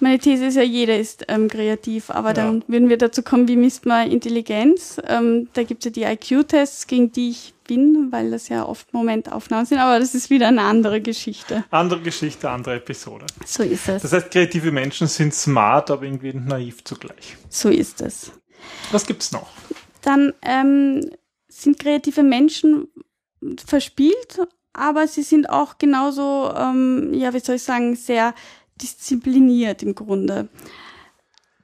meine 0.00 0.18
These 0.18 0.46
ist 0.46 0.56
ja, 0.56 0.62
jeder 0.62 0.98
ist 0.98 1.24
ähm, 1.28 1.48
kreativ, 1.48 2.10
aber 2.10 2.28
Ja. 2.28 2.34
dann 2.34 2.64
würden 2.66 2.88
wir 2.88 2.98
dazu 2.98 3.22
kommen, 3.22 3.48
wie 3.48 3.56
misst 3.56 3.86
man 3.86 4.10
Intelligenz? 4.10 5.00
Ähm, 5.06 5.48
da 5.52 5.62
gibt 5.62 5.84
es 5.84 5.94
ja 5.96 6.08
die 6.08 6.12
IQ-Tests, 6.14 6.86
gegen 6.86 7.12
die 7.12 7.30
ich 7.30 7.53
bin, 7.64 8.08
weil 8.10 8.30
das 8.30 8.48
ja 8.48 8.66
oft 8.66 8.92
Momentaufnahmen 8.92 9.66
sind, 9.66 9.78
aber 9.78 9.98
das 9.98 10.14
ist 10.14 10.30
wieder 10.30 10.48
eine 10.48 10.62
andere 10.62 11.00
Geschichte. 11.00 11.64
Andere 11.70 12.00
Geschichte, 12.00 12.50
andere 12.50 12.76
Episode. 12.76 13.26
So 13.44 13.62
ist 13.62 13.88
es. 13.88 14.02
Das 14.02 14.12
heißt, 14.12 14.30
kreative 14.30 14.70
Menschen 14.70 15.06
sind 15.06 15.34
smart, 15.34 15.90
aber 15.90 16.04
irgendwie 16.04 16.32
naiv 16.34 16.84
zugleich. 16.84 17.36
So 17.48 17.68
ist 17.68 18.00
es. 18.00 18.32
Was 18.92 19.06
gibt's 19.06 19.32
noch? 19.32 19.48
Dann 20.02 20.32
ähm, 20.42 21.10
sind 21.48 21.78
kreative 21.78 22.22
Menschen 22.22 22.88
verspielt, 23.66 24.40
aber 24.72 25.06
sie 25.06 25.22
sind 25.22 25.48
auch 25.48 25.78
genauso, 25.78 26.52
ähm, 26.56 27.12
ja, 27.14 27.32
wie 27.32 27.40
soll 27.40 27.56
ich 27.56 27.62
sagen, 27.62 27.96
sehr 27.96 28.34
diszipliniert 28.80 29.82
im 29.82 29.94
Grunde. 29.94 30.48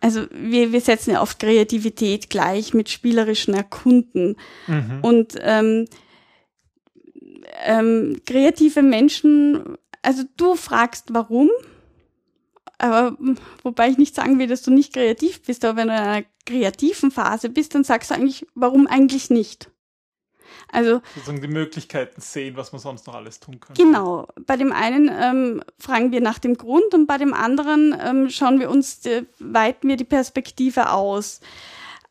Also 0.00 0.26
wir, 0.30 0.72
wir 0.72 0.80
setzen 0.80 1.12
ja 1.12 1.20
auf 1.20 1.38
Kreativität 1.38 2.30
gleich 2.30 2.72
mit 2.72 2.88
spielerischen 2.88 3.54
Erkunden. 3.54 4.36
Mhm. 4.66 4.98
Und 5.02 5.34
ähm, 5.40 5.86
ähm, 7.64 8.20
kreative 8.26 8.82
Menschen, 8.82 9.76
also 10.02 10.22
du 10.36 10.54
fragst 10.54 11.12
warum, 11.12 11.50
aber 12.78 13.12
mm, 13.12 13.36
wobei 13.62 13.90
ich 13.90 13.98
nicht 13.98 14.14
sagen 14.14 14.38
will, 14.38 14.46
dass 14.46 14.62
du 14.62 14.70
nicht 14.70 14.94
kreativ 14.94 15.42
bist, 15.42 15.64
aber 15.64 15.76
wenn 15.76 15.88
du 15.88 15.94
in 15.94 16.00
einer 16.00 16.24
kreativen 16.46 17.10
Phase 17.10 17.50
bist, 17.50 17.74
dann 17.74 17.84
sagst 17.84 18.10
du 18.10 18.14
eigentlich, 18.14 18.46
warum 18.54 18.86
eigentlich 18.86 19.28
nicht? 19.28 19.70
Also 20.72 21.00
Sozusagen 21.14 21.40
die 21.40 21.48
Möglichkeiten 21.48 22.20
sehen, 22.20 22.56
was 22.56 22.72
man 22.72 22.80
sonst 22.80 23.06
noch 23.06 23.14
alles 23.14 23.40
tun 23.40 23.60
könnte. 23.60 23.82
Genau. 23.82 24.28
Bei 24.46 24.56
dem 24.56 24.72
einen 24.72 25.10
ähm, 25.12 25.62
fragen 25.78 26.12
wir 26.12 26.20
nach 26.20 26.38
dem 26.38 26.56
Grund 26.56 26.94
und 26.94 27.06
bei 27.06 27.18
dem 27.18 27.34
anderen 27.34 27.96
ähm, 28.00 28.30
schauen 28.30 28.60
wir 28.60 28.70
uns, 28.70 29.04
äh, 29.06 29.24
weiten 29.38 29.88
wir 29.88 29.96
die 29.96 30.04
Perspektive 30.04 30.90
aus. 30.90 31.40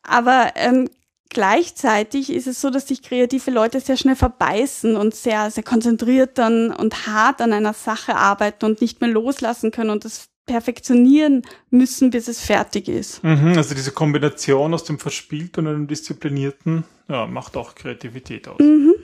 Aber 0.02 0.52
ähm, 0.56 0.88
gleichzeitig 1.28 2.30
ist 2.30 2.46
es 2.46 2.60
so, 2.60 2.70
dass 2.70 2.88
sich 2.88 3.02
kreative 3.02 3.50
Leute 3.50 3.80
sehr 3.80 3.96
schnell 3.96 4.16
verbeißen 4.16 4.96
und 4.96 5.14
sehr, 5.14 5.50
sehr 5.50 5.62
konzentriert 5.62 6.36
dann 6.38 6.72
und 6.72 7.06
hart 7.06 7.40
an 7.40 7.52
einer 7.52 7.72
Sache 7.72 8.16
arbeiten 8.16 8.66
und 8.66 8.80
nicht 8.80 9.00
mehr 9.00 9.10
loslassen 9.10 9.70
können 9.70 9.90
und 9.90 10.04
das 10.04 10.28
perfektionieren 10.50 11.42
müssen, 11.70 12.10
bis 12.10 12.26
es 12.26 12.40
fertig 12.40 12.88
ist. 12.88 13.22
Mhm, 13.22 13.54
also 13.56 13.72
diese 13.74 13.92
Kombination 13.92 14.74
aus 14.74 14.82
dem 14.82 14.98
Verspielten 14.98 15.66
und 15.68 15.74
dem 15.74 15.86
Disziplinierten 15.86 16.82
ja, 17.08 17.26
macht 17.26 17.56
auch 17.56 17.76
Kreativität 17.76 18.48
aus. 18.48 18.58
Mhm. 18.58 18.94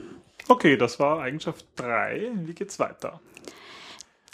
Okay, 0.49 0.75
das 0.75 0.99
war 0.99 1.21
Eigenschaft 1.21 1.65
3. 1.77 2.31
Wie 2.45 2.53
geht's 2.53 2.79
weiter? 2.79 3.21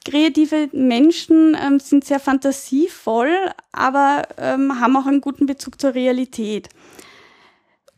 kreative 0.05 0.69
Menschen 0.73 1.55
ähm, 1.57 1.79
sind 1.79 2.03
sehr 2.03 2.19
fantasievoll, 2.19 3.33
aber 3.71 4.23
ähm, 4.37 4.81
haben 4.81 4.97
auch 4.97 5.05
einen 5.05 5.21
guten 5.21 5.45
Bezug 5.45 5.79
zur 5.79 5.93
Realität. 5.93 6.67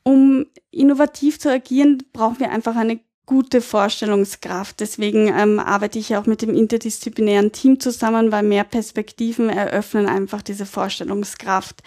Um 0.03 0.45
innovativ 0.69 1.39
zu 1.39 1.49
agieren, 1.49 2.03
brauchen 2.13 2.39
wir 2.39 2.51
einfach 2.51 2.75
eine 2.75 2.99
gute 3.25 3.61
Vorstellungskraft. 3.61 4.79
Deswegen 4.79 5.27
ähm, 5.27 5.59
arbeite 5.59 5.99
ich 5.99 6.15
auch 6.15 6.25
mit 6.25 6.41
dem 6.41 6.53
interdisziplinären 6.53 7.51
Team 7.51 7.79
zusammen, 7.79 8.31
weil 8.31 8.43
mehr 8.43 8.63
Perspektiven 8.63 9.49
eröffnen 9.49 10.07
einfach 10.07 10.41
diese 10.41 10.65
Vorstellungskraft. 10.65 11.81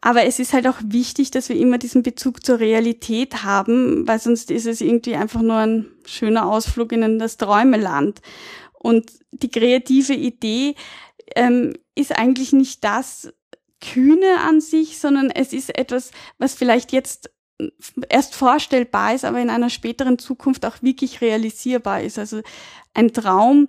Aber 0.00 0.24
es 0.24 0.38
ist 0.38 0.52
halt 0.52 0.66
auch 0.66 0.76
wichtig, 0.84 1.30
dass 1.30 1.48
wir 1.48 1.56
immer 1.56 1.78
diesen 1.78 2.02
Bezug 2.02 2.44
zur 2.44 2.60
Realität 2.60 3.42
haben, 3.42 4.06
weil 4.06 4.18
sonst 4.18 4.50
ist 4.50 4.66
es 4.66 4.82
irgendwie 4.82 5.14
einfach 5.14 5.40
nur 5.40 5.56
ein 5.56 5.86
schöner 6.04 6.46
Ausflug 6.46 6.92
in 6.92 7.18
das 7.18 7.38
Träumeland. 7.38 8.20
Und 8.74 9.10
die 9.32 9.50
kreative 9.50 10.12
Idee 10.12 10.74
ähm, 11.36 11.72
ist 11.94 12.18
eigentlich 12.18 12.52
nicht 12.52 12.84
das 12.84 13.32
Kühne 13.80 14.40
an 14.40 14.60
sich, 14.60 14.98
sondern 14.98 15.30
es 15.30 15.52
ist 15.52 15.76
etwas, 15.78 16.10
was 16.38 16.54
vielleicht 16.54 16.92
jetzt 16.92 17.30
erst 18.08 18.34
vorstellbar 18.34 19.14
ist, 19.14 19.24
aber 19.24 19.40
in 19.40 19.50
einer 19.50 19.70
späteren 19.70 20.18
Zukunft 20.18 20.64
auch 20.66 20.82
wirklich 20.82 21.20
realisierbar 21.20 22.02
ist. 22.02 22.18
Also 22.18 22.40
ein 22.94 23.12
Traum, 23.12 23.68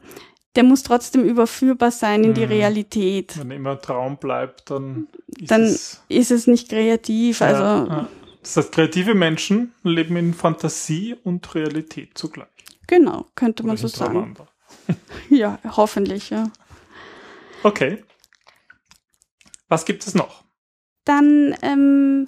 der 0.56 0.64
muss 0.64 0.84
trotzdem 0.84 1.24
überführbar 1.24 1.92
sein 1.92 2.24
in 2.24 2.34
die 2.34 2.46
Mhm. 2.46 2.52
Realität. 2.52 3.38
Wenn 3.38 3.52
immer 3.52 3.80
Traum 3.80 4.18
bleibt, 4.18 4.70
dann 4.72 5.08
ist 5.38 5.52
Dann 5.52 5.64
es. 5.64 6.02
ist 6.10 6.32
es 6.32 6.48
nicht 6.48 6.70
kreativ. 6.70 7.42
Also 7.42 7.64
ja, 7.64 7.86
ja. 7.88 8.08
Das 8.42 8.58
heißt, 8.58 8.72
kreative 8.72 9.16
Menschen 9.16 9.74
leben 9.84 10.16
in 10.18 10.34
Fantasie 10.34 11.16
und 11.24 11.54
Realität 11.56 12.18
zugleich. 12.18 12.48
genau, 12.88 13.26
könnte 13.36 13.64
man 13.64 13.72
Oder 13.78 13.82
so 13.82 13.88
sagen. 13.88 14.36
Ja, 15.30 15.58
hoffentlich, 15.76 16.30
ja. 16.30 16.50
Okay. 17.64 18.04
Was 19.68 19.86
gibt 19.86 20.06
es 20.06 20.14
noch? 20.14 20.44
Dann, 21.06 21.56
ähm, 21.64 22.28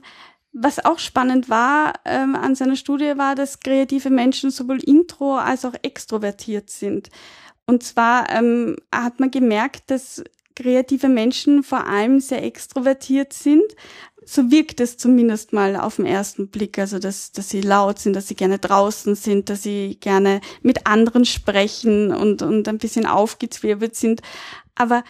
was 0.60 0.84
auch 0.84 1.00
spannend 1.00 1.50
war 1.50 1.94
ähm, 2.06 2.36
an 2.36 2.56
seiner 2.56 2.76
Studie, 2.76 3.14
war, 3.18 3.36
dass 3.36 3.60
kreative 3.60 4.10
Menschen 4.10 4.50
sowohl 4.50 4.84
intro 4.84 5.36
als 5.36 5.66
auch 5.66 5.76
extrovertiert 5.82 6.70
sind. 6.70 7.10
Und 7.66 7.84
zwar 7.84 8.30
ähm, 8.30 8.78
hat 8.94 9.20
man 9.20 9.30
gemerkt, 9.30 9.92
dass 9.92 10.24
kreative 10.56 11.10
Menschen 11.10 11.64
vor 11.64 11.86
allem 11.86 12.20
sehr 12.20 12.44
extrovertiert 12.44 13.34
sind. 13.34 13.64
So 14.26 14.50
wirkt 14.52 14.80
es 14.80 14.98
zumindest 14.98 15.54
mal 15.54 15.76
auf 15.76 15.98
den 15.98 16.06
ersten 16.06 16.50
Blick. 16.50 16.80
Also, 16.80 16.98
dass, 16.98 17.32
dass 17.32 17.50
sie 17.50 17.62
laut 17.62 18.00
sind, 18.00 18.16
dass 18.16 18.28
sie 18.28 18.36
gerne 18.36 18.58
draußen 18.58 19.16
sind, 19.16 19.50
dass 19.50 19.64
sie 19.64 19.98
gerne 20.00 20.42
mit 20.62 20.88
anderen 20.88 21.26
sprechen 21.26 22.12
und, 22.12 22.42
und 22.42 22.68
ein 22.68 22.80
bisschen 22.80 23.06
aufgezwirbelt 23.06 23.96
sind. 23.96 24.22
Aber 24.76 25.04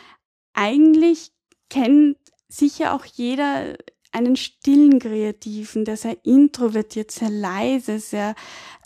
eigentlich 0.53 1.31
kennt 1.69 2.17
sicher 2.49 2.93
auch 2.93 3.05
jeder 3.05 3.77
einen 4.17 4.35
stillen 4.35 4.99
Kreativen, 4.99 5.85
der 5.85 5.95
sehr 5.95 6.17
introvertiert, 6.23 7.11
sehr 7.11 7.29
leise, 7.29 7.99
sehr, 7.99 8.35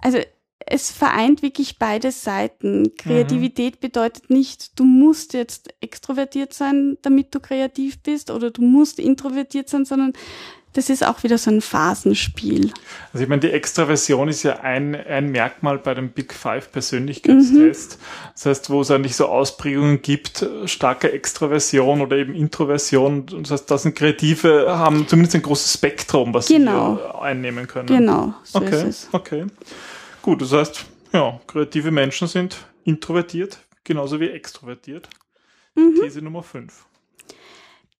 also 0.02 0.20
es 0.66 0.92
vereint 0.92 1.42
wirklich 1.42 1.80
beide 1.80 2.12
Seiten. 2.12 2.96
Kreativität 2.96 3.80
bedeutet 3.80 4.30
nicht, 4.30 4.80
du 4.80 4.84
musst 4.84 5.34
jetzt 5.34 5.74
extrovertiert 5.82 6.54
sein, 6.54 6.98
damit 7.02 7.34
du 7.34 7.40
kreativ 7.40 8.02
bist, 8.04 8.30
oder 8.30 8.52
du 8.52 8.62
musst 8.62 9.00
introvertiert 9.00 9.70
sein, 9.70 9.86
sondern 9.86 10.14
das 10.74 10.90
ist 10.90 11.06
auch 11.06 11.24
wieder 11.24 11.38
so 11.38 11.52
ein 11.52 11.62
Phasenspiel. 11.62 12.72
Also 13.12 13.24
ich 13.24 13.30
meine, 13.30 13.42
die 13.42 13.52
Extraversion 13.52 14.30
ist 14.30 14.44
ja 14.44 14.60
ein, 14.62 14.96
ein 14.96 15.30
Merkmal 15.32 15.78
bei 15.80 15.94
dem 15.94 16.12
Big 16.12 16.34
Five 16.34 16.72
Persönlichkeitstest. 16.72 18.00
Das 18.34 18.46
heißt, 18.46 18.70
wo 18.70 18.82
es 18.82 18.90
eigentlich 18.92 19.16
so 19.16 19.28
Ausprägungen 19.28 20.02
gibt, 20.02 20.46
starke 20.66 21.12
Extraversion 21.12 22.02
oder 22.02 22.18
eben 22.18 22.34
Introversion. 22.34 23.26
Das 23.42 23.52
heißt, 23.52 23.70
das 23.70 23.84
sind 23.84 23.96
Kreative, 23.96 24.66
haben 24.70 25.08
zumindest 25.08 25.36
ein 25.36 25.42
großes 25.42 25.74
Spektrum, 25.74 26.34
was 26.34 26.48
Genau. 26.48 26.96
sie 26.96 27.20
einnehmen 27.22 27.68
können. 27.68 27.88
Genau, 27.88 28.34
so 28.44 28.60
okay, 28.60 28.76
ist 28.76 28.84
es. 28.84 29.08
okay. 29.12 29.46
Gut, 30.22 30.42
das 30.42 30.54
heißt, 30.54 30.86
ja, 31.14 31.40
kreative 31.48 31.92
Menschen 31.92 32.28
sind 32.28 32.56
introvertiert, 32.86 33.58
genauso 33.84 34.20
wie 34.20 34.30
extrovertiert. 34.30 35.10
Mhm. 35.76 36.00
These 36.02 36.22
Nummer 36.22 36.44
5. 36.44 36.86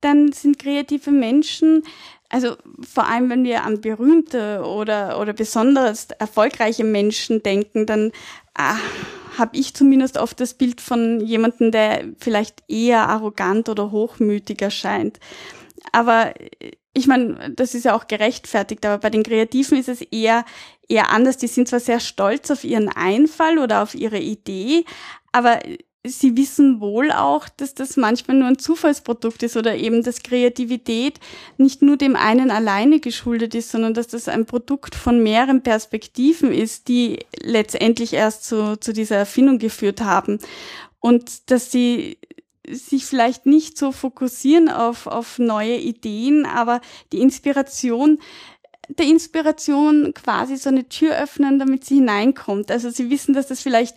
dann 0.02 0.32
sind 0.32 0.58
kreative 0.60 1.12
Menschen, 1.12 1.84
also 2.32 2.56
vor 2.82 3.08
allem 3.08 3.30
wenn 3.30 3.44
wir 3.44 3.64
an 3.64 3.82
berühmte 3.82 4.64
oder, 4.64 5.20
oder 5.20 5.34
besonders 5.34 6.08
erfolgreiche 6.18 6.84
Menschen 6.84 7.44
denken, 7.44 7.86
dann 7.86 8.12
ah, 8.56 8.78
habe 9.38 9.58
ich 9.58 9.74
zumindest 9.74 10.18
oft 10.18 10.40
das 10.40 10.54
Bild 10.54 10.82
von 10.82 11.20
jemandem, 11.20 11.72
der 11.72 12.06
vielleicht 12.20 12.64
eher 12.68 13.10
arrogant 13.10 13.70
oder 13.70 13.92
hochmütig 13.92 14.62
erscheint. 14.62 15.20
Aber 15.92 16.34
äh, 16.40 16.72
ich 16.94 17.08
meine, 17.08 17.52
das 17.56 17.74
ist 17.74 17.86
ja 17.86 17.96
auch 17.96 18.08
gerechtfertigt, 18.08 18.86
aber 18.86 18.98
bei 18.98 19.10
den 19.10 19.24
Kreativen 19.24 19.78
ist 19.78 19.90
es 19.90 20.02
eher, 20.02 20.46
eher 20.90 21.10
anders. 21.10 21.38
Die 21.38 21.48
sind 21.48 21.68
zwar 21.68 21.80
sehr 21.80 22.00
stolz 22.00 22.52
auf 22.52 22.64
ihren 22.64 22.90
Einfall 22.90 23.60
oder 23.60 23.82
auf 23.82 23.96
ihre 23.96 24.20
Idee, 24.20 24.84
aber 25.32 25.60
sie 26.06 26.36
wissen 26.36 26.80
wohl 26.82 27.12
auch, 27.12 27.48
dass 27.48 27.76
das 27.76 27.96
manchmal 27.96 28.38
nur 28.38 28.48
ein 28.48 28.58
Zufallsprodukt 28.58 29.44
ist 29.44 29.56
oder 29.56 29.76
eben, 29.76 30.04
dass 30.04 30.24
Kreativität 30.24 31.20
nicht 31.58 31.82
nur 31.82 31.98
dem 31.98 32.16
einen 32.16 32.50
alleine 32.50 33.00
geschuldet 33.00 33.54
ist, 33.54 33.72
sondern 33.72 33.94
dass 33.94 34.08
das 34.08 34.28
ein 34.28 34.46
Produkt 34.46 34.96
von 34.96 35.22
mehreren 35.22 35.62
Perspektiven 35.62 36.52
ist, 36.52 36.88
die 36.88 37.20
letztendlich 37.42 38.14
erst 38.14 38.46
zu, 38.46 38.78
zu 38.78 38.94
dieser 38.94 39.18
Erfindung 39.18 39.60
geführt 39.60 40.02
haben. 40.02 40.40
Und 41.00 41.52
dass 41.52 41.72
sie 41.72 42.18
sich 42.68 43.06
vielleicht 43.06 43.46
nicht 43.46 43.78
so 43.78 43.92
fokussieren 43.92 44.70
auf, 44.70 45.08
auf 45.08 45.40
neue 45.40 45.78
Ideen, 45.78 46.46
aber 46.46 46.82
die 47.12 47.20
Inspiration, 47.20 48.20
der 48.88 49.06
Inspiration 49.06 50.14
quasi 50.14 50.58
so 50.58 50.70
eine 50.70 50.88
Tür 50.90 51.18
öffnen, 51.18 51.60
damit 51.60 51.86
sie 51.86 51.96
hineinkommt. 51.96 52.72
Also 52.72 52.90
sie 52.90 53.10
wissen, 53.10 53.34
dass 53.34 53.48
das 53.48 53.62
vielleicht 53.62 53.96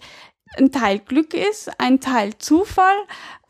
ein 0.57 0.73
Teil 0.73 0.99
Glück 1.01 1.35
ist, 1.35 1.71
ein 1.79 2.01
Teil 2.01 2.37
Zufall, 2.39 2.97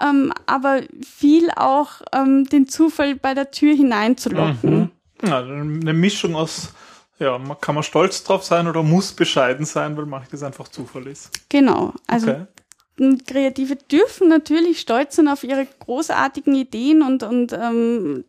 ähm, 0.01 0.33
aber 0.47 0.83
viel 1.03 1.51
auch 1.57 2.03
ähm, 2.13 2.45
den 2.47 2.69
Zufall 2.69 3.15
bei 3.17 3.35
der 3.35 3.51
Tür 3.51 3.75
hineinzulocken. 3.75 4.81
Mhm. 4.81 4.91
Ja, 5.27 5.39
eine 5.39 5.93
Mischung 5.95 6.35
aus, 6.35 6.75
ja, 7.19 7.39
kann 7.61 7.75
man 7.75 7.85
stolz 7.85 8.25
drauf 8.25 8.45
sein 8.45 8.67
oder 8.67 8.83
muss 8.83 9.13
bescheiden 9.13 9.65
sein, 9.65 9.97
weil 9.97 10.07
manches 10.07 10.43
einfach 10.43 10.69
Zufall 10.69 11.07
ist. 11.07 11.31
Genau, 11.49 11.95
also 12.07 12.31
okay. 12.31 12.47
Kreative 13.27 13.77
dürfen 13.77 14.29
natürlich 14.29 14.81
stolz 14.81 15.17
sein 15.17 15.29
auf 15.29 15.43
ihre 15.43 15.67
großartigen 15.81 16.55
Ideen 16.55 17.03
und, 17.03 17.23
und 17.23 17.53
ähm, 17.53 18.25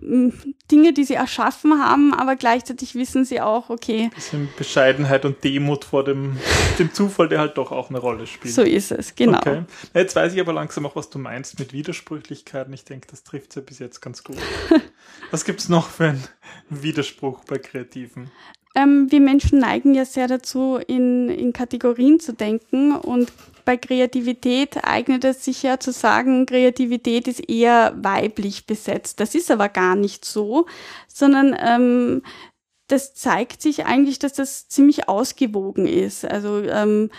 Dinge, 0.00 0.92
die 0.92 1.02
sie 1.02 1.14
erschaffen 1.14 1.82
haben, 1.82 2.14
aber 2.14 2.36
gleichzeitig 2.36 2.94
wissen 2.94 3.24
sie 3.24 3.40
auch, 3.40 3.68
okay. 3.68 4.10
Bisschen 4.14 4.48
Bescheidenheit 4.56 5.24
und 5.24 5.42
Demut 5.42 5.84
vor 5.84 6.04
dem, 6.04 6.36
dem 6.78 6.94
Zufall, 6.94 7.28
der 7.28 7.40
halt 7.40 7.58
doch 7.58 7.72
auch 7.72 7.90
eine 7.90 7.98
Rolle 7.98 8.28
spielt. 8.28 8.54
So 8.54 8.62
ist 8.62 8.92
es, 8.92 9.16
genau. 9.16 9.38
Okay. 9.38 9.64
Jetzt 9.94 10.14
weiß 10.14 10.34
ich 10.34 10.40
aber 10.40 10.52
langsam 10.52 10.86
auch, 10.86 10.94
was 10.94 11.10
du 11.10 11.18
meinst 11.18 11.58
mit 11.58 11.72
Widersprüchlichkeiten. 11.72 12.72
Ich 12.72 12.84
denke, 12.84 13.08
das 13.10 13.24
trifft 13.24 13.56
ja 13.56 13.62
bis 13.62 13.80
jetzt 13.80 14.00
ganz 14.00 14.22
gut. 14.22 14.36
was 15.32 15.44
gibt's 15.44 15.68
noch 15.68 15.88
für 15.88 16.10
einen 16.10 16.24
Widerspruch 16.70 17.44
bei 17.44 17.58
Kreativen? 17.58 18.30
Ähm, 18.76 19.10
wir 19.10 19.20
Menschen 19.20 19.58
neigen 19.58 19.94
ja 19.94 20.04
sehr 20.04 20.28
dazu, 20.28 20.78
in, 20.86 21.28
in 21.28 21.52
Kategorien 21.52 22.20
zu 22.20 22.32
denken 22.32 22.94
und 22.94 23.32
bei 23.68 23.76
Kreativität 23.76 24.82
eignet 24.82 25.24
es 25.24 25.44
sich 25.44 25.62
ja 25.62 25.78
zu 25.78 25.92
sagen, 25.92 26.46
Kreativität 26.46 27.28
ist 27.28 27.50
eher 27.50 27.92
weiblich 27.98 28.64
besetzt. 28.64 29.20
Das 29.20 29.34
ist 29.34 29.50
aber 29.50 29.68
gar 29.68 29.94
nicht 29.94 30.24
so, 30.24 30.64
sondern 31.06 31.54
ähm, 31.60 32.22
das 32.86 33.12
zeigt 33.12 33.60
sich 33.60 33.84
eigentlich, 33.84 34.18
dass 34.18 34.32
das 34.32 34.68
ziemlich 34.68 35.10
ausgewogen 35.10 35.86
ist. 35.86 36.24
Also 36.24 36.62
ähm, 36.62 37.10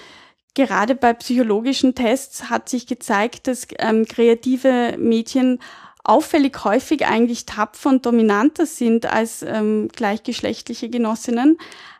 gerade 0.55 0.95
bei 0.95 1.13
psychologischen 1.13 1.93
Tests 1.93 2.49
hat 2.49 2.67
sich 2.67 2.87
gezeigt, 2.87 3.45
dass 3.45 3.67
ähm, 3.77 4.05
kreative 4.05 4.95
Mädchen 4.97 5.59
auffällig 6.03 6.63
häufig 6.63 7.05
eigentlich 7.05 7.45
tapfer 7.45 7.91
und 7.91 8.07
dominanter 8.07 8.65
sind 8.65 9.05
als 9.05 9.43
ähm, 9.43 9.87
gleichgeschlechtliche 9.95 10.89
Genossinnen. 10.89 11.59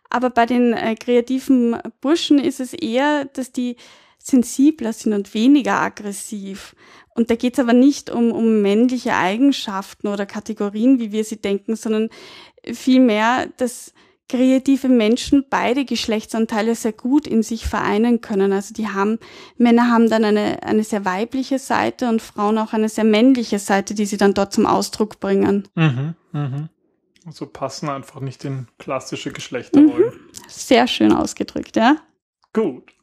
Aber 0.09 0.31
bei 0.31 0.47
den 0.47 0.73
äh, 0.73 0.95
kreativen 0.95 1.77
Burschen 2.01 2.39
ist 2.39 2.59
es 2.59 2.73
eher, 2.73 3.25
dass 3.25 3.51
die 3.51 3.75
sensibler 4.29 4.93
sind 4.93 5.13
und 5.13 5.33
weniger 5.33 5.79
aggressiv. 5.79 6.75
Und 7.15 7.29
da 7.29 7.35
geht 7.35 7.53
es 7.53 7.59
aber 7.59 7.73
nicht 7.73 8.09
um, 8.09 8.31
um 8.31 8.61
männliche 8.61 9.15
Eigenschaften 9.15 10.07
oder 10.07 10.25
Kategorien, 10.25 10.99
wie 10.99 11.11
wir 11.11 11.23
sie 11.23 11.41
denken, 11.41 11.75
sondern 11.75 12.09
vielmehr, 12.71 13.47
dass 13.57 13.93
kreative 14.29 14.87
Menschen 14.87 15.45
beide 15.49 15.83
Geschlechtsanteile 15.83 16.75
sehr 16.75 16.93
gut 16.93 17.27
in 17.27 17.41
sich 17.43 17.65
vereinen 17.65 18.21
können. 18.21 18.53
Also 18.53 18.73
die 18.73 18.87
haben, 18.87 19.17
Männer 19.57 19.89
haben 19.89 20.09
dann 20.09 20.23
eine, 20.23 20.63
eine 20.63 20.83
sehr 20.83 21.03
weibliche 21.03 21.57
Seite 21.59 22.07
und 22.07 22.21
Frauen 22.21 22.59
auch 22.59 22.71
eine 22.71 22.89
sehr 22.89 23.03
männliche 23.03 23.59
Seite, 23.59 23.95
die 23.95 24.05
sie 24.05 24.17
dann 24.17 24.35
dort 24.35 24.53
zum 24.53 24.67
Ausdruck 24.67 25.19
bringen. 25.19 25.67
Mhm, 25.75 26.13
mhm. 26.31 26.69
Also 27.25 27.47
passen 27.47 27.89
einfach 27.89 28.21
nicht 28.21 28.45
in 28.45 28.67
klassische 28.77 29.31
Geschlechterrollen. 29.31 30.13
Mhm. 30.13 30.29
Sehr 30.47 30.87
schön 30.87 31.11
ausgedrückt, 31.11 31.75
ja. 31.75 31.97
Gut. 32.53 32.93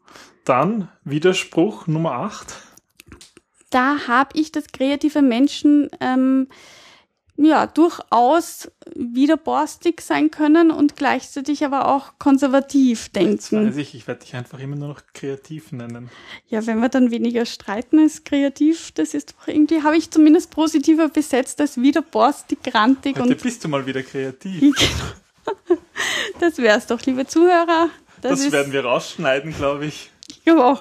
Dann 0.46 0.88
Widerspruch 1.02 1.88
Nummer 1.88 2.12
8. 2.12 2.54
Da 3.70 4.06
habe 4.06 4.38
ich 4.38 4.52
das 4.52 4.68
kreative 4.68 5.20
Menschen 5.20 5.90
ähm, 6.00 6.46
ja 7.36 7.66
durchaus 7.66 8.70
widerborstig 8.94 10.00
sein 10.00 10.30
können 10.30 10.70
und 10.70 10.94
gleichzeitig 10.94 11.64
aber 11.64 11.88
auch 11.88 12.12
konservativ 12.20 13.08
denken. 13.08 13.32
Jetzt 13.32 13.52
weiß 13.52 13.76
ich, 13.76 13.96
ich 13.96 14.06
werde 14.06 14.20
dich 14.20 14.36
einfach 14.36 14.60
immer 14.60 14.76
nur 14.76 14.88
noch 14.88 15.02
kreativ 15.12 15.72
nennen. 15.72 16.10
Ja, 16.46 16.64
wenn 16.64 16.78
wir 16.80 16.90
dann 16.90 17.10
weniger 17.10 17.44
streiten 17.44 17.98
als 17.98 18.22
kreativ, 18.22 18.92
das 18.92 19.14
ist 19.14 19.34
doch 19.34 19.48
irgendwie, 19.48 19.82
habe 19.82 19.96
ich 19.96 20.12
zumindest 20.12 20.52
positiver 20.52 21.08
besetzt 21.08 21.60
als 21.60 21.76
widerborstig, 21.76 22.62
grantig. 22.62 23.16
Heute 23.18 23.30
und 23.30 23.42
bist 23.42 23.64
du 23.64 23.68
mal 23.68 23.84
wieder 23.84 24.04
kreativ. 24.04 24.76
das 26.40 26.58
wär's 26.58 26.86
doch, 26.86 27.02
liebe 27.02 27.26
Zuhörer. 27.26 27.90
Das, 28.22 28.44
das 28.44 28.52
werden 28.52 28.72
wir 28.72 28.84
rausschneiden, 28.84 29.52
glaube 29.52 29.86
ich. 29.86 30.10
Ja. 30.44 30.80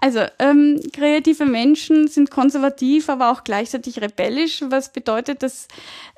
Also, 0.00 0.20
ähm, 0.38 0.80
kreative 0.92 1.46
Menschen 1.46 2.08
sind 2.08 2.30
konservativ, 2.30 3.08
aber 3.08 3.30
auch 3.30 3.42
gleichzeitig 3.42 4.00
rebellisch, 4.02 4.62
was 4.68 4.92
bedeutet, 4.92 5.42
dass 5.42 5.66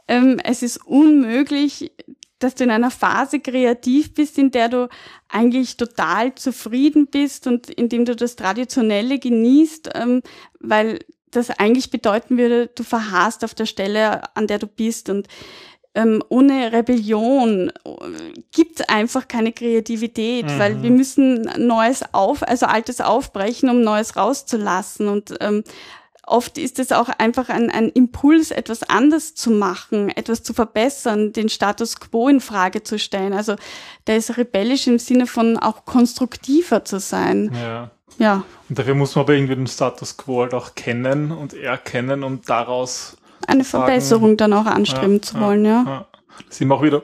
ähm, 0.08 0.40
es 0.42 0.62
ist 0.62 0.84
unmöglich, 0.84 1.92
dass 2.38 2.54
du 2.54 2.64
in 2.64 2.70
einer 2.70 2.90
Phase 2.90 3.40
kreativ 3.40 4.12
bist, 4.14 4.38
in 4.38 4.50
der 4.50 4.68
du 4.68 4.88
eigentlich 5.28 5.76
total 5.76 6.34
zufrieden 6.34 7.06
bist 7.06 7.46
und 7.46 7.70
in 7.70 7.88
dem 7.88 8.04
du 8.04 8.16
das 8.16 8.36
Traditionelle 8.36 9.18
genießt, 9.18 9.90
ähm, 9.94 10.22
weil 10.60 10.98
das 11.30 11.50
eigentlich 11.50 11.90
bedeuten 11.90 12.38
würde, 12.38 12.68
du 12.68 12.82
verharrst 12.82 13.44
auf 13.44 13.54
der 13.54 13.66
Stelle, 13.66 14.34
an 14.36 14.46
der 14.46 14.58
du 14.58 14.66
bist 14.66 15.10
und 15.10 15.28
ähm, 15.96 16.22
ohne 16.28 16.72
Rebellion 16.72 17.70
äh, 17.70 17.72
gibt 18.52 18.88
einfach 18.88 19.26
keine 19.26 19.52
Kreativität, 19.52 20.46
mhm. 20.46 20.58
weil 20.58 20.82
wir 20.82 20.90
müssen 20.90 21.50
Neues 21.58 22.02
auf, 22.12 22.46
also 22.46 22.66
Altes 22.66 23.00
aufbrechen, 23.00 23.70
um 23.70 23.80
Neues 23.80 24.16
rauszulassen 24.16 25.08
und 25.08 25.34
ähm, 25.40 25.64
Oft 26.28 26.58
ist 26.58 26.80
es 26.80 26.90
auch 26.90 27.08
einfach 27.18 27.48
ein, 27.50 27.70
ein 27.70 27.88
Impuls, 27.88 28.50
etwas 28.50 28.82
anders 28.82 29.36
zu 29.36 29.52
machen, 29.52 30.08
etwas 30.08 30.42
zu 30.42 30.54
verbessern, 30.54 31.32
den 31.32 31.48
Status 31.48 32.00
quo 32.00 32.28
in 32.28 32.40
Frage 32.40 32.82
zu 32.82 32.98
stellen. 32.98 33.32
Also 33.32 33.54
der 34.08 34.16
ist 34.16 34.36
rebellisch 34.36 34.88
im 34.88 34.98
Sinne 34.98 35.28
von 35.28 35.56
auch 35.56 35.84
konstruktiver 35.84 36.84
zu 36.84 36.98
sein. 36.98 37.52
Ja. 37.54 37.90
Ja. 38.18 38.44
Und 38.68 38.76
dafür 38.76 38.96
muss 38.96 39.14
man 39.14 39.24
aber 39.24 39.34
irgendwie 39.34 39.54
den 39.54 39.68
Status 39.68 40.16
quo 40.16 40.42
halt 40.42 40.52
auch 40.52 40.74
kennen 40.74 41.30
und 41.30 41.54
erkennen 41.54 42.24
und 42.24 42.48
daraus 42.48 43.16
eine 43.46 43.64
Verbesserung 43.64 44.36
dann 44.36 44.52
auch 44.52 44.66
anstreben 44.66 45.16
ja, 45.16 45.22
zu 45.22 45.40
wollen, 45.40 45.64
ja. 45.64 45.84
ja. 45.86 46.08
Das 46.46 46.58
sind 46.58 46.68
wir 46.68 46.74
auch 46.74 46.82
wieder 46.82 47.02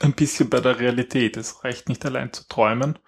ein 0.00 0.12
bisschen 0.12 0.50
bei 0.50 0.60
der 0.60 0.78
Realität. 0.78 1.36
Es 1.36 1.64
reicht 1.64 1.88
nicht 1.88 2.04
allein 2.04 2.32
zu 2.32 2.46
träumen, 2.48 2.98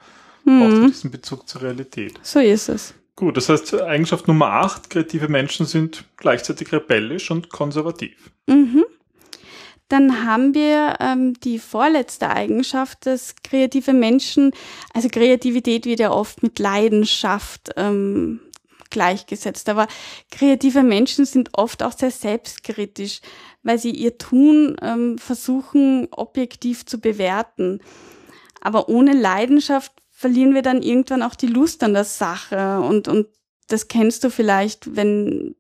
mhm. 0.45 0.61
braucht 0.61 0.95
diesen 0.95 1.11
Bezug 1.11 1.49
zur 1.49 1.63
Realität. 1.63 2.19
So 2.23 2.39
ist 2.39 2.69
es. 2.69 2.95
Gut, 3.17 3.37
das 3.37 3.49
heißt, 3.49 3.81
Eigenschaft 3.81 4.29
Nummer 4.29 4.53
8, 4.53 4.91
kreative 4.91 5.29
Menschen 5.29 5.65
sind 5.65 6.05
gleichzeitig 6.19 6.71
rebellisch 6.73 7.31
und 7.31 7.49
konservativ. 7.49 8.31
Mhm. 8.47 8.85
Dann 9.89 10.27
haben 10.27 10.53
wir 10.55 10.97
ähm, 11.01 11.35
die 11.41 11.59
vorletzte 11.59 12.29
Eigenschaft, 12.29 13.07
dass 13.07 13.37
kreative 13.43 13.93
Menschen, 13.93 14.51
also 14.93 15.09
Kreativität 15.09 15.87
wird 15.87 16.01
ja 16.01 16.11
oft 16.11 16.43
mit 16.43 16.59
Leidenschaft 16.59 17.71
ähm, 17.77 18.41
gleichgesetzt. 18.97 19.69
Aber 19.69 19.89
kreative 20.31 20.83
Menschen 20.83 21.27
sind 21.27 21.51
oft 21.53 21.83
auch 21.83 21.93
sehr 21.93 22.11
selbstkritisch, 22.11 23.21
weil 23.63 23.79
sie 23.79 23.91
ihr 23.91 24.17
Tun 24.17 24.75
ähm, 24.81 25.19
versuchen, 25.19 26.09
objektiv 26.13 26.87
zu 26.87 26.99
bewerten. 26.99 27.81
Aber 28.63 28.89
ohne 28.89 29.13
Leidenschaft 29.13 29.93
verlieren 30.11 30.55
wir 30.55 30.63
dann 30.63 30.81
irgendwann 30.81 31.23
auch 31.23 31.35
die 31.35 31.47
Lust 31.47 31.85
an 31.85 31.93
der 31.93 32.05
Sache. 32.05 32.81
Und, 32.81 33.07
und 33.07 33.27
das 33.69 33.89
kennst 33.89 34.25
du 34.25 34.31
vielleicht, 34.31 34.97
wenn 34.97 35.57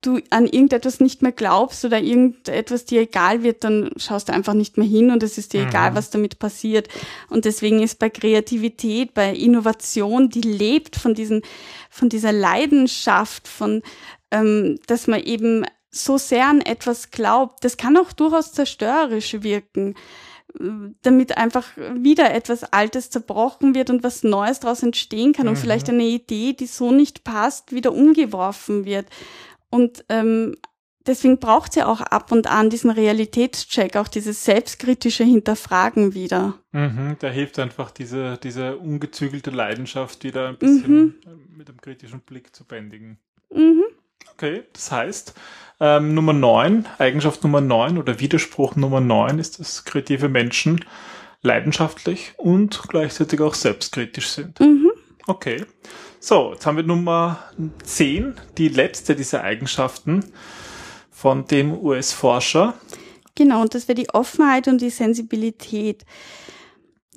du 0.00 0.20
an 0.30 0.46
irgendetwas 0.46 1.00
nicht 1.00 1.22
mehr 1.22 1.32
glaubst 1.32 1.84
oder 1.84 2.00
irgendetwas 2.00 2.84
dir 2.84 3.02
egal 3.02 3.42
wird, 3.42 3.64
dann 3.64 3.90
schaust 3.96 4.28
du 4.28 4.32
einfach 4.32 4.54
nicht 4.54 4.78
mehr 4.78 4.86
hin 4.86 5.10
und 5.10 5.22
es 5.22 5.36
ist 5.36 5.52
dir 5.52 5.62
mhm. 5.62 5.68
egal, 5.68 5.94
was 5.94 6.10
damit 6.10 6.38
passiert. 6.38 6.88
Und 7.28 7.44
deswegen 7.44 7.82
ist 7.82 7.98
bei 7.98 8.08
Kreativität, 8.08 9.14
bei 9.14 9.34
Innovation, 9.34 10.30
die 10.30 10.40
lebt 10.40 10.96
von 10.96 11.14
diesen, 11.14 11.42
von 11.90 12.08
dieser 12.08 12.32
Leidenschaft, 12.32 13.46
von, 13.46 13.82
ähm, 14.30 14.78
dass 14.86 15.06
man 15.06 15.22
eben 15.22 15.66
so 15.90 16.18
sehr 16.18 16.46
an 16.46 16.60
etwas 16.60 17.10
glaubt. 17.10 17.64
Das 17.64 17.76
kann 17.76 17.96
auch 17.96 18.12
durchaus 18.12 18.52
zerstörerisch 18.52 19.42
wirken 19.42 19.94
damit 21.02 21.36
einfach 21.36 21.66
wieder 21.76 22.32
etwas 22.32 22.64
Altes 22.64 23.10
zerbrochen 23.10 23.74
wird 23.74 23.90
und 23.90 24.02
was 24.02 24.22
Neues 24.22 24.60
daraus 24.60 24.82
entstehen 24.82 25.32
kann 25.32 25.46
mhm. 25.46 25.50
und 25.50 25.56
vielleicht 25.56 25.88
eine 25.88 26.04
Idee, 26.04 26.52
die 26.52 26.66
so 26.66 26.90
nicht 26.90 27.24
passt, 27.24 27.72
wieder 27.72 27.92
umgeworfen 27.92 28.84
wird. 28.84 29.06
Und 29.70 30.04
ähm, 30.08 30.56
deswegen 31.06 31.38
braucht 31.38 31.72
sie 31.72 31.82
auch 31.82 32.00
ab 32.00 32.32
und 32.32 32.46
an 32.46 32.70
diesen 32.70 32.90
Realitätscheck, 32.90 33.96
auch 33.96 34.08
dieses 34.08 34.44
selbstkritische 34.44 35.24
Hinterfragen 35.24 36.14
wieder. 36.14 36.54
Mhm, 36.72 37.16
der 37.20 37.30
hilft 37.30 37.58
einfach, 37.58 37.90
diese, 37.90 38.38
diese 38.42 38.76
ungezügelte 38.76 39.50
Leidenschaft 39.50 40.24
wieder 40.24 40.48
ein 40.48 40.58
bisschen 40.58 40.92
mhm. 40.92 41.14
mit 41.56 41.68
einem 41.68 41.80
kritischen 41.80 42.20
Blick 42.20 42.54
zu 42.54 42.64
bändigen. 42.64 43.18
Mhm. 43.52 43.84
Okay, 44.34 44.64
das 44.72 44.90
heißt, 44.92 45.34
ähm, 45.80 46.14
Nummer 46.14 46.32
9, 46.32 46.86
Eigenschaft 46.98 47.42
Nummer 47.42 47.60
9 47.60 47.98
oder 47.98 48.20
Widerspruch 48.20 48.76
Nummer 48.76 49.00
9 49.00 49.38
ist, 49.38 49.60
dass 49.60 49.84
kreative 49.84 50.28
Menschen 50.28 50.84
leidenschaftlich 51.42 52.34
und 52.36 52.82
gleichzeitig 52.88 53.40
auch 53.40 53.54
selbstkritisch 53.54 54.28
sind. 54.28 54.60
Mhm. 54.60 54.90
Okay. 55.26 55.64
So, 56.22 56.52
jetzt 56.52 56.66
haben 56.66 56.76
wir 56.76 56.84
Nummer 56.84 57.38
10, 57.82 58.34
die 58.58 58.68
letzte 58.68 59.16
dieser 59.16 59.42
Eigenschaften 59.42 60.22
von 61.10 61.46
dem 61.46 61.72
US-Forscher. 61.72 62.74
Genau, 63.34 63.62
und 63.62 63.74
das 63.74 63.88
wäre 63.88 63.96
die 63.96 64.10
Offenheit 64.10 64.68
und 64.68 64.82
die 64.82 64.90
Sensibilität. 64.90 66.04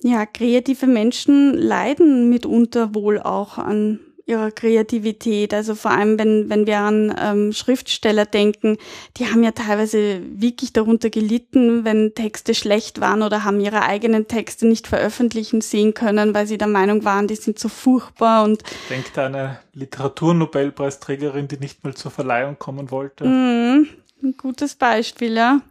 Ja, 0.01 0.25
kreative 0.25 0.87
Menschen 0.87 1.53
leiden 1.53 2.29
mitunter 2.29 2.95
wohl 2.95 3.19
auch 3.19 3.57
an 3.57 3.99
ihrer 4.25 4.51
Kreativität. 4.51 5.53
Also 5.53 5.75
vor 5.75 5.91
allem, 5.91 6.17
wenn, 6.17 6.49
wenn 6.49 6.65
wir 6.65 6.79
an 6.79 7.13
ähm, 7.19 7.51
Schriftsteller 7.51 8.25
denken, 8.25 8.77
die 9.17 9.25
haben 9.25 9.43
ja 9.43 9.51
teilweise 9.51 10.21
wirklich 10.23 10.71
darunter 10.71 11.09
gelitten, 11.09 11.83
wenn 11.83 12.15
Texte 12.15 12.53
schlecht 12.53 13.01
waren 13.01 13.21
oder 13.21 13.43
haben 13.43 13.59
ihre 13.59 13.83
eigenen 13.83 14.27
Texte 14.27 14.65
nicht 14.65 14.87
veröffentlichen 14.87 15.61
sehen 15.61 15.93
können, 15.93 16.33
weil 16.33 16.47
sie 16.47 16.57
der 16.57 16.67
Meinung 16.67 17.03
waren, 17.03 17.27
die 17.27 17.35
sind 17.35 17.59
so 17.59 17.67
furchtbar 17.67 18.45
und 18.45 18.63
Denkt 18.89 19.17
an 19.17 19.35
eine 19.35 19.59
Literaturnobelpreisträgerin, 19.73 21.47
die 21.47 21.57
nicht 21.57 21.83
mal 21.83 21.93
zur 21.93 22.11
Verleihung 22.11 22.57
kommen 22.57 22.91
wollte. 22.91 23.25
Mm, 23.25 23.87
ein 24.23 24.35
gutes 24.37 24.75
Beispiel, 24.75 25.33
ja. 25.33 25.61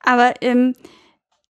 Aber 0.00 0.34
ähm, 0.40 0.74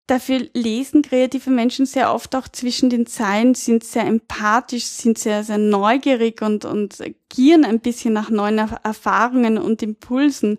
Dafür 0.06 0.46
lesen 0.52 1.02
kreative 1.02 1.50
Menschen 1.50 1.84
sehr 1.84 2.14
oft 2.14 2.36
auch 2.36 2.46
zwischen 2.46 2.90
den 2.90 3.06
Zeilen, 3.06 3.56
sind 3.56 3.82
sehr 3.82 4.04
empathisch, 4.06 4.84
sind 4.84 5.18
sehr, 5.18 5.42
sehr 5.42 5.58
neugierig 5.58 6.42
und, 6.42 6.64
und 6.64 7.02
gieren 7.28 7.64
ein 7.64 7.80
bisschen 7.80 8.12
nach 8.12 8.30
neuen 8.30 8.58
Erfahrungen 8.58 9.58
und 9.58 9.82
Impulsen. 9.82 10.58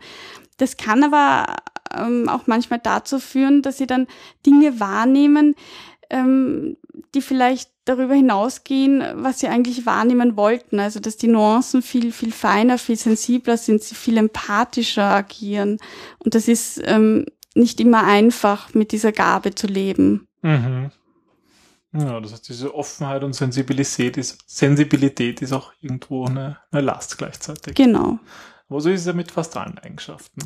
Das 0.57 0.75
kann 0.75 1.01
aber 1.03 1.55
ähm, 1.95 2.27
auch 2.27 2.47
manchmal 2.47 2.79
dazu 2.79 3.19
führen, 3.19 3.61
dass 3.61 3.77
sie 3.77 3.87
dann 3.87 4.07
Dinge 4.45 4.81
wahrnehmen, 4.81 5.55
ähm, 6.09 6.75
die 7.15 7.21
vielleicht 7.21 7.71
darüber 7.85 8.15
hinausgehen, 8.15 9.01
was 9.15 9.39
sie 9.39 9.47
eigentlich 9.47 9.85
wahrnehmen 9.85 10.35
wollten. 10.35 10.79
Also 10.79 10.99
dass 10.99 11.15
die 11.15 11.27
Nuancen 11.27 11.81
viel, 11.81 12.11
viel 12.11 12.33
feiner, 12.33 12.77
viel 12.77 12.97
sensibler 12.97 13.55
sind, 13.55 13.81
sie 13.81 13.95
viel 13.95 14.17
empathischer 14.17 15.05
agieren. 15.05 15.77
Und 16.19 16.35
das 16.35 16.49
ist 16.49 16.81
ähm, 16.83 17.25
nicht 17.57 17.79
immer 17.79 18.03
einfach, 18.03 18.73
mit 18.73 18.91
dieser 18.91 19.11
Gabe 19.11 19.55
zu 19.55 19.67
leben. 19.67 20.27
Mhm. 20.41 20.91
Ja, 21.93 22.19
das 22.19 22.33
heißt, 22.33 22.49
diese 22.49 22.75
Offenheit 22.75 23.23
und 23.23 23.33
Sensibilität 23.33 24.17
ist, 24.17 24.39
Sensibilität 24.45 25.41
ist 25.41 25.53
auch 25.53 25.71
irgendwo 25.81 26.25
eine, 26.25 26.57
eine 26.71 26.81
Last 26.81 27.17
gleichzeitig. 27.17 27.75
Genau. 27.75 28.19
Aber 28.69 28.81
so 28.81 28.89
ist 28.89 29.01
es 29.01 29.07
ja 29.07 29.13
mit 29.13 29.31
fast 29.31 29.55
allen 29.55 29.77
Eigenschaften. 29.77 30.41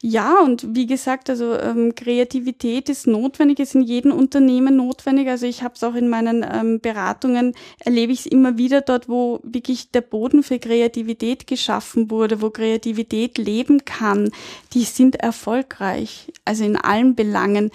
Ja, 0.00 0.40
und 0.40 0.74
wie 0.74 0.86
gesagt, 0.86 1.30
also 1.30 1.54
ähm, 1.56 1.94
Kreativität 1.94 2.88
ist 2.88 3.06
notwendig, 3.06 3.60
ist 3.60 3.76
in 3.76 3.82
jedem 3.82 4.10
Unternehmen 4.10 4.76
notwendig. 4.76 5.28
Also 5.28 5.46
ich 5.46 5.62
habe 5.62 5.74
es 5.76 5.84
auch 5.84 5.94
in 5.94 6.08
meinen 6.08 6.44
ähm, 6.52 6.80
Beratungen, 6.80 7.54
erlebe 7.78 8.12
ich 8.12 8.20
es 8.20 8.26
immer 8.26 8.58
wieder 8.58 8.80
dort, 8.80 9.08
wo 9.08 9.38
wirklich 9.44 9.92
der 9.92 10.00
Boden 10.00 10.42
für 10.42 10.58
Kreativität 10.58 11.46
geschaffen 11.46 12.10
wurde, 12.10 12.42
wo 12.42 12.50
Kreativität 12.50 13.38
leben 13.38 13.84
kann. 13.84 14.32
Die 14.72 14.82
sind 14.82 15.14
erfolgreich, 15.16 16.32
also 16.44 16.64
in 16.64 16.76
allen 16.76 17.14
Belangen 17.14 17.70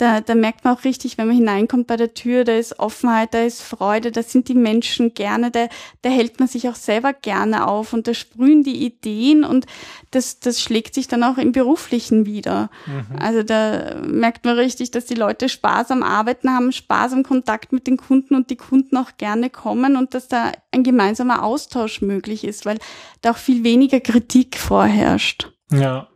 da, 0.00 0.20
da 0.22 0.34
merkt 0.34 0.64
man 0.64 0.74
auch 0.74 0.84
richtig, 0.84 1.18
wenn 1.18 1.26
man 1.26 1.36
hineinkommt 1.36 1.86
bei 1.86 1.96
der 1.96 2.14
Tür, 2.14 2.44
da 2.44 2.56
ist 2.56 2.78
Offenheit, 2.78 3.34
da 3.34 3.42
ist 3.42 3.60
Freude, 3.60 4.10
da 4.10 4.22
sind 4.22 4.48
die 4.48 4.54
Menschen 4.54 5.12
gerne, 5.12 5.50
da, 5.50 5.68
da 6.00 6.08
hält 6.08 6.38
man 6.38 6.48
sich 6.48 6.68
auch 6.68 6.74
selber 6.74 7.12
gerne 7.12 7.68
auf 7.68 7.92
und 7.92 8.08
da 8.08 8.14
sprühen 8.14 8.62
die 8.62 8.84
Ideen 8.84 9.44
und 9.44 9.66
das, 10.10 10.40
das 10.40 10.62
schlägt 10.62 10.94
sich 10.94 11.06
dann 11.06 11.22
auch 11.22 11.36
im 11.36 11.52
Beruflichen 11.52 12.24
wieder. 12.24 12.70
Mhm. 12.86 13.18
Also 13.18 13.42
da 13.42 13.96
merkt 14.06 14.46
man 14.46 14.56
richtig, 14.56 14.90
dass 14.90 15.04
die 15.04 15.14
Leute 15.14 15.50
Spaß 15.50 15.90
am 15.90 16.02
Arbeiten 16.02 16.50
haben, 16.50 16.72
Spaß 16.72 17.12
am 17.12 17.22
Kontakt 17.22 17.72
mit 17.72 17.86
den 17.86 17.98
Kunden 17.98 18.34
und 18.34 18.48
die 18.48 18.56
Kunden 18.56 18.96
auch 18.96 19.18
gerne 19.18 19.50
kommen 19.50 19.96
und 19.96 20.14
dass 20.14 20.28
da 20.28 20.52
ein 20.72 20.82
gemeinsamer 20.82 21.42
Austausch 21.42 22.00
möglich 22.00 22.44
ist, 22.44 22.64
weil 22.64 22.78
da 23.20 23.32
auch 23.32 23.36
viel 23.36 23.64
weniger 23.64 24.00
Kritik 24.00 24.56
vorherrscht. 24.56 25.52
Ja. 25.70 26.08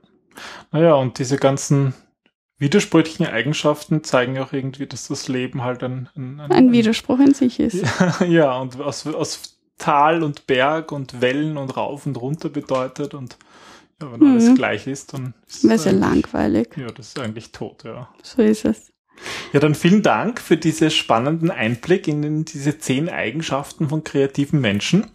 Naja, 0.73 0.94
und 0.94 1.18
diese 1.18 1.37
ganzen 1.37 1.94
widersprüchlichen 2.59 3.27
Eigenschaften 3.27 4.05
zeigen 4.05 4.38
auch 4.38 4.53
irgendwie, 4.53 4.87
dass 4.87 5.09
das 5.09 5.29
Leben 5.29 5.62
halt 5.62 5.83
ein, 5.83 6.09
ein, 6.17 6.40
ein, 6.40 6.53
ein 6.53 6.73
Widerspruch 6.73 7.19
in 7.19 7.35
sich 7.35 7.61
ist. 7.61 7.83
Ja, 7.83 8.25
ja 8.27 8.59
und 8.59 8.81
aus, 8.81 9.07
aus 9.07 9.59
Tal 9.79 10.23
und 10.23 10.47
Berg 10.47 10.93
und 10.93 11.21
Wellen 11.21 11.57
und 11.57 11.77
rauf 11.77 12.07
und 12.07 12.17
runter 12.17 12.49
bedeutet 12.49 13.14
und 13.14 13.37
ja, 14.01 14.12
wenn 14.12 14.21
mhm. 14.21 14.33
alles 14.33 14.55
gleich 14.55 14.87
ist, 14.87 15.12
dann 15.14 15.35
ist 15.47 15.64
es 15.64 15.85
ja 15.85 15.93
langweilig. 15.93 16.77
Ja, 16.77 16.87
das 16.87 17.09
ist 17.09 17.21
eigentlich 17.21 17.53
tot, 17.53 17.85
ja. 17.85 18.09
So 18.23 18.43
ist 18.43 18.64
es. 18.64 18.93
Ja, 19.53 19.61
dann 19.61 19.75
vielen 19.75 20.03
Dank 20.03 20.40
für 20.40 20.57
diesen 20.57 20.90
spannenden 20.90 21.51
Einblick 21.51 22.09
in 22.09 22.45
diese 22.45 22.79
zehn 22.79 23.09
Eigenschaften 23.09 23.88
von 23.88 24.03
kreativen 24.03 24.61
Menschen. 24.61 25.07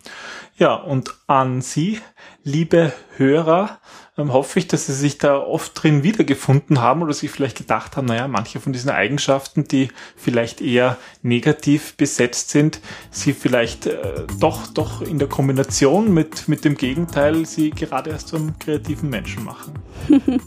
Ja, 0.58 0.76
und 0.76 1.10
an 1.28 1.62
Sie, 1.62 2.00
liebe 2.44 2.94
Hörer, 3.18 3.80
ähm, 4.20 4.34
hoffe 4.34 4.60
ich, 4.60 4.68
dass 4.68 4.86
Sie 4.86 4.94
sich 4.94 5.18
da 5.18 5.38
oft 5.38 5.82
drin 5.82 6.04
wiedergefunden 6.04 6.82
haben 6.82 7.02
oder 7.02 7.14
sich 7.14 7.32
vielleicht 7.32 7.58
gedacht 7.58 7.98
haben, 7.98 8.06
naja, 8.08 8.28
manche 8.28 8.60
von 8.60 8.74
diesen 8.74 8.90
Eigenschaften, 8.90 9.64
die 9.64 9.90
vielleicht 10.16 10.62
eher 10.62 10.98
negativ 11.22 11.96
besetzt 11.96 12.50
sind, 12.50 12.80
Sie 13.12 13.34
vielleicht 13.34 13.88
äh, 13.88 14.26
doch, 14.40 14.68
doch 14.68 15.02
in 15.02 15.20
der 15.20 15.30
Kombination 15.30 16.14
mit, 16.14 16.48
mit 16.48 16.66
dem 16.66 16.76
Gegenteil 16.76 17.46
Sie 17.46 17.70
gerade 17.72 18.12
erst 18.12 18.28
zum 18.28 18.60
kreativen 18.60 19.10
Menschen 19.10 19.44
machen. 19.44 19.74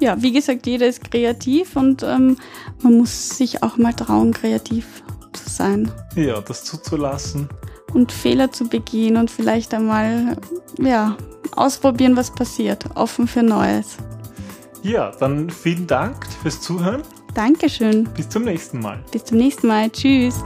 ja, 0.00 0.20
wie 0.22 0.32
gesagt, 0.32 0.66
jeder 0.66 0.86
ist 0.86 1.10
kreativ 1.10 1.76
und 1.76 2.02
ähm, 2.02 2.38
man 2.82 2.98
muss 2.98 3.36
sich 3.36 3.62
auch 3.62 3.76
mal 3.76 3.92
trauen, 3.92 4.32
kreativ 4.32 5.02
zu 5.32 5.48
sein. 5.48 5.90
Ja, 6.16 6.40
das 6.40 6.64
zuzulassen. 6.64 7.48
Und 7.94 8.12
Fehler 8.12 8.52
zu 8.52 8.68
begehen 8.68 9.16
und 9.16 9.30
vielleicht 9.30 9.72
einmal, 9.72 10.36
ja, 10.78 11.16
ausprobieren, 11.56 12.16
was 12.16 12.30
passiert. 12.30 12.84
Offen 12.96 13.26
für 13.26 13.42
Neues. 13.42 13.96
Ja, 14.82 15.12
dann 15.18 15.48
vielen 15.48 15.86
Dank 15.86 16.26
fürs 16.42 16.60
Zuhören. 16.60 17.02
Dankeschön. 17.34 18.04
Bis 18.14 18.28
zum 18.28 18.44
nächsten 18.44 18.80
Mal. 18.80 19.02
Bis 19.10 19.24
zum 19.24 19.38
nächsten 19.38 19.66
Mal. 19.66 19.90
Tschüss. 19.90 20.44